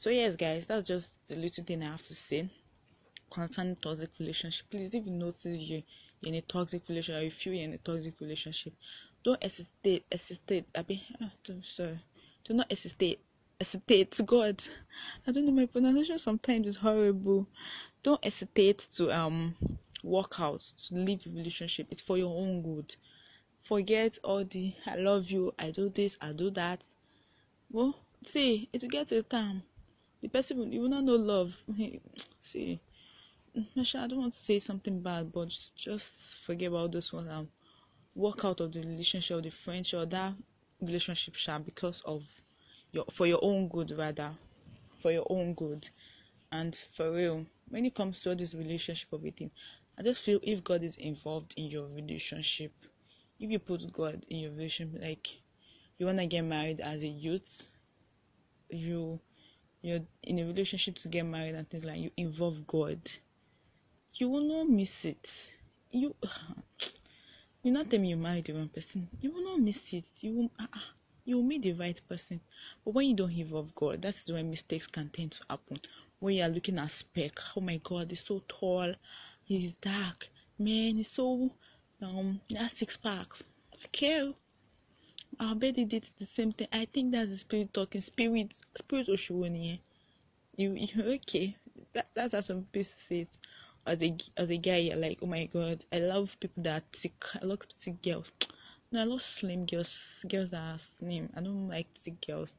So 0.00 0.10
yes, 0.10 0.36
guys, 0.36 0.64
that's 0.66 0.86
just 0.86 1.08
the 1.28 1.36
little 1.36 1.64
thing 1.64 1.82
I 1.82 1.86
have 1.90 2.02
to 2.02 2.14
say 2.14 2.50
concerning 3.32 3.76
toxic 3.76 4.10
relationship. 4.18 4.66
Please 4.70 4.94
if 4.94 5.06
you 5.06 5.12
notice 5.12 5.58
you 5.58 5.82
in 6.22 6.34
a 6.34 6.40
toxic 6.42 6.82
relationship 6.88 7.20
or 7.20 7.24
you 7.24 7.30
feel 7.30 7.52
you're 7.52 7.64
in 7.64 7.74
a 7.74 7.78
toxic 7.78 8.14
relationship 8.20 8.72
don't 9.24 9.42
hesitate 9.42 10.04
hesitate. 10.10 10.64
I 10.74 10.82
be 10.82 11.02
oh, 11.20 11.30
sorry. 11.76 12.00
Do 12.44 12.54
not 12.54 12.70
hesitate 12.70 13.20
hesitate 13.60 14.18
god. 14.24 14.62
I 15.26 15.32
don't 15.32 15.44
know 15.44 15.52
my 15.52 15.66
pronunciation 15.66 16.18
sometimes 16.18 16.66
is 16.66 16.76
horrible. 16.76 17.46
Don't 18.02 18.22
hesitate 18.24 18.86
to 18.96 19.10
um 19.14 19.56
work 20.02 20.34
out 20.38 20.62
to 20.86 20.94
leave 20.94 21.24
the 21.24 21.30
relationship. 21.30 21.88
It's 21.90 22.02
for 22.02 22.16
your 22.16 22.34
own 22.34 22.62
good 22.62 22.94
forget 23.68 24.18
all 24.24 24.44
the 24.44 24.74
i 24.86 24.96
love 24.96 25.26
you 25.30 25.52
i 25.58 25.70
do 25.70 25.88
this 25.90 26.16
i 26.20 26.32
do 26.32 26.50
that. 26.50 26.82
Well 27.70 27.94
see 28.26 28.68
it 28.72 28.82
will 28.82 28.90
get 28.90 29.12
a 29.12 29.22
time 29.22 29.62
the 30.22 30.28
person 30.28 30.58
will, 30.58 30.68
you 30.68 30.82
will 30.82 30.88
not 30.90 31.04
know 31.04 31.16
love. 31.16 31.54
See 32.42 32.80
mm, 33.56 33.66
Masha, 33.76 33.98
I 33.98 34.06
don't 34.08 34.18
want 34.20 34.34
to 34.36 34.44
say 34.44 34.60
something 34.60 35.00
bad, 35.02 35.32
but 35.32 35.50
just 35.76 36.12
forget 36.46 36.68
about 36.68 36.92
this 36.92 37.12
one 37.12 37.28
and 37.28 37.48
walk 38.14 38.44
out 38.44 38.60
of 38.60 38.72
the 38.72 38.80
relationship, 38.80 39.42
the 39.42 39.50
friendship, 39.64 40.00
or 40.00 40.06
that 40.06 40.34
relationship, 40.82 41.34
Sha, 41.36 41.58
because 41.58 42.02
of 42.06 42.22
your 42.92 43.04
for 43.16 43.26
your 43.26 43.40
own 43.42 43.68
good, 43.68 43.90
rather, 43.92 44.32
for 45.02 45.12
your 45.12 45.26
own 45.30 45.54
good. 45.54 45.88
And 46.52 46.76
for 46.96 47.12
real, 47.12 47.46
when 47.70 47.86
it 47.86 47.94
comes 47.94 48.20
to 48.22 48.34
this 48.34 48.54
relationship, 48.54 49.12
of 49.12 49.20
everything, 49.20 49.50
I 49.98 50.02
just 50.02 50.22
feel 50.22 50.40
if 50.42 50.64
God 50.64 50.82
is 50.82 50.96
involved 50.98 51.54
in 51.56 51.66
your 51.66 51.86
relationship, 51.88 52.72
if 53.38 53.50
you 53.50 53.58
put 53.58 53.92
God 53.92 54.24
in 54.28 54.38
your 54.38 54.52
vision, 54.52 54.98
like 55.00 55.26
you 55.98 56.06
wanna 56.06 56.26
get 56.26 56.42
married 56.42 56.80
as 56.80 57.00
a 57.02 57.06
youth, 57.06 57.48
you 58.68 59.20
you're 59.82 60.00
in 60.24 60.38
a 60.40 60.44
relationship 60.44 60.96
to 60.96 61.08
get 61.08 61.22
married 61.24 61.54
and 61.54 61.68
things 61.70 61.84
like 61.84 61.98
you 61.98 62.10
involve 62.16 62.66
God 62.66 63.00
you 64.18 64.28
will 64.28 64.42
not 64.42 64.68
miss 64.68 65.04
it. 65.04 65.30
You 65.92 66.14
you 67.62 67.70
not 67.70 67.88
tell 67.90 68.00
me 68.00 68.08
you 68.08 68.16
married 68.16 68.46
the 68.46 68.52
wrong 68.52 68.68
person. 68.68 69.08
You 69.20 69.32
will 69.32 69.44
not 69.44 69.60
miss 69.60 69.78
it. 69.92 70.04
You 70.20 70.34
will 70.34 70.50
uh, 70.58 70.78
you 71.24 71.36
will 71.36 71.44
meet 71.44 71.62
the 71.62 71.72
right 71.74 72.00
person. 72.08 72.40
But 72.84 72.94
when 72.94 73.06
you 73.06 73.16
don't 73.16 73.32
involve 73.32 73.74
God, 73.76 74.02
that's 74.02 74.28
when 74.28 74.50
mistakes 74.50 74.86
can 74.88 75.10
tend 75.14 75.32
to 75.32 75.38
happen. 75.48 75.80
When 76.18 76.34
you 76.34 76.42
are 76.42 76.48
looking 76.48 76.78
at 76.78 76.90
spec, 76.92 77.32
oh 77.56 77.60
my 77.60 77.80
God, 77.84 78.10
he's 78.10 78.24
so 78.26 78.42
tall, 78.48 78.92
he's 79.44 79.72
dark, 79.78 80.26
man, 80.58 80.96
he's 80.96 81.12
so 81.12 81.52
um, 82.02 82.40
has 82.56 82.72
six 82.72 82.96
packs. 82.96 83.42
Okay, 83.86 84.34
our 85.40 85.54
baby 85.54 85.84
did 85.84 86.06
the 86.18 86.26
same 86.34 86.52
thing. 86.52 86.68
I 86.72 86.86
think 86.92 87.12
that's 87.12 87.30
the 87.30 87.38
spirit 87.38 87.72
talking. 87.74 88.00
Spirit, 88.00 88.52
spirit 88.76 89.08
Oshuni. 89.08 89.80
You, 90.56 90.72
you 90.74 91.02
okay? 91.22 91.56
That, 91.94 92.08
that's 92.14 92.34
how 92.34 92.40
some 92.40 92.66
people 92.72 92.90
say 93.08 93.20
it 93.20 93.28
as 93.88 94.02
a 94.02 94.16
as 94.36 94.50
a 94.50 94.56
guy, 94.56 94.76
you're 94.76 94.96
like, 94.96 95.18
oh 95.22 95.26
my 95.26 95.46
god, 95.46 95.84
I 95.92 95.98
love 95.98 96.36
people 96.40 96.62
that 96.64 96.82
are 96.82 96.98
thick. 97.00 97.14
I 97.40 97.44
love 97.46 97.60
thick 97.82 98.02
girls. 98.02 98.30
No, 98.92 99.00
I 99.00 99.04
love 99.04 99.22
slim 99.22 99.66
girls, 99.66 99.90
girls 100.28 100.50
that 100.50 100.60
are 100.60 100.78
slim. 100.98 101.30
I 101.34 101.40
don't 101.40 101.68
like 101.68 101.86
thick 102.04 102.26
girls. 102.26 102.50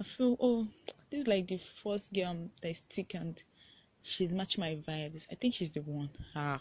I 0.00 0.04
feel 0.04 0.36
oh, 0.40 0.66
this 1.10 1.20
is 1.20 1.26
like 1.26 1.48
the 1.48 1.60
first 1.82 2.10
girl 2.14 2.48
that 2.62 2.70
is 2.70 2.80
thick 2.94 3.14
and 3.14 3.40
she's 4.02 4.32
matching 4.32 4.62
my 4.62 4.76
vibes. 4.88 5.26
I 5.30 5.34
think 5.34 5.54
she's 5.54 5.70
the 5.70 5.80
one. 5.80 6.08
Ah, 6.34 6.60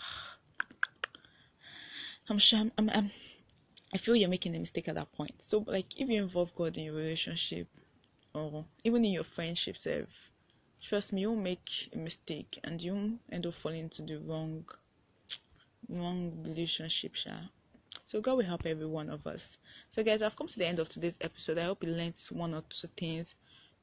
I'm 2.30 2.40
sure. 2.40 2.60
I'm, 2.60 2.72
I'm, 2.78 2.90
I'm 2.90 3.12
I 3.92 3.98
feel 3.98 4.16
you're 4.16 4.30
making 4.30 4.56
a 4.56 4.60
mistake 4.60 4.88
at 4.88 4.96
that 4.96 5.12
point. 5.14 5.34
So, 5.48 5.64
like, 5.66 6.00
if 6.00 6.08
you 6.10 6.22
involve 6.22 6.54
God 6.56 6.78
in 6.78 6.84
your 6.84 6.94
relationship, 6.94 7.68
or 8.36 8.66
even 8.84 9.04
in 9.04 9.12
your 9.12 9.24
friendship, 9.24 9.78
self, 9.78 10.08
trust 10.88 11.12
me, 11.12 11.22
you'll 11.22 11.36
make 11.36 11.68
a 11.92 11.98
mistake 11.98 12.60
and 12.64 12.80
you 12.80 13.18
end 13.32 13.48
up 13.48 13.56
falling 13.64 13.80
into 13.80 14.04
the 14.04 14.18
wrong 14.20 14.66
wrong 15.90 16.44
relationship. 16.46 17.14
So 18.06 18.22
God 18.22 18.36
will 18.36 18.46
help 18.46 18.66
every 18.66 18.86
one 18.86 19.10
of 19.10 19.26
us. 19.26 19.42
So 19.96 20.04
guys, 20.04 20.22
I've 20.22 20.36
come 20.36 20.48
to 20.48 20.60
the 20.60 20.68
end 20.68 20.78
of 20.78 20.90
today's 20.90 21.16
episode. 21.22 21.58
I 21.58 21.66
hope 21.66 21.84
you 21.84 21.90
learned 21.90 22.14
one 22.30 22.54
or 22.54 22.64
two 22.70 22.90
things. 23.00 23.34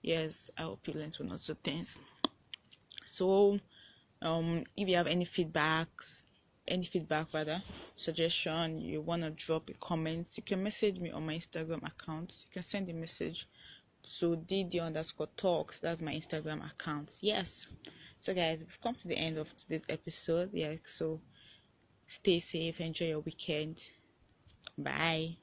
Yes, 0.02 0.34
I 0.56 0.62
hope 0.62 0.86
you 0.86 0.94
learned 0.94 1.16
one 1.18 1.32
or 1.32 1.38
two 1.38 1.56
things. 1.64 1.88
So 3.06 3.58
um 4.22 4.64
if 4.76 4.88
you 4.88 4.96
have 4.96 5.08
any 5.08 5.26
feedbacks 5.26 6.22
any 6.68 6.84
feedback 6.92 7.26
rather 7.32 7.62
suggestion 7.96 8.80
you 8.80 9.00
want 9.00 9.22
to 9.22 9.30
drop 9.30 9.68
a 9.68 9.74
comment 9.74 10.26
you 10.34 10.42
can 10.42 10.62
message 10.62 10.98
me 10.98 11.10
on 11.10 11.24
my 11.24 11.34
instagram 11.34 11.80
account. 11.86 12.32
You 12.46 12.52
can 12.52 12.62
send 12.62 12.88
a 12.88 12.92
message 12.92 13.46
to 14.20 14.36
dd 14.36 14.80
underscore 14.80 15.28
talks. 15.36 15.76
That's 15.82 16.00
my 16.00 16.12
instagram 16.12 16.68
account. 16.70 17.10
Yes. 17.20 17.50
So 18.20 18.34
guys 18.34 18.58
we've 18.60 18.80
come 18.82 18.94
to 18.94 19.08
the 19.08 19.16
end 19.16 19.38
of 19.38 19.46
today's 19.56 19.84
episode. 19.88 20.50
Yeah 20.52 20.74
so 20.96 21.20
stay 22.08 22.40
safe. 22.40 22.80
Enjoy 22.80 23.06
your 23.06 23.20
weekend. 23.20 23.80
Bye. 24.78 25.36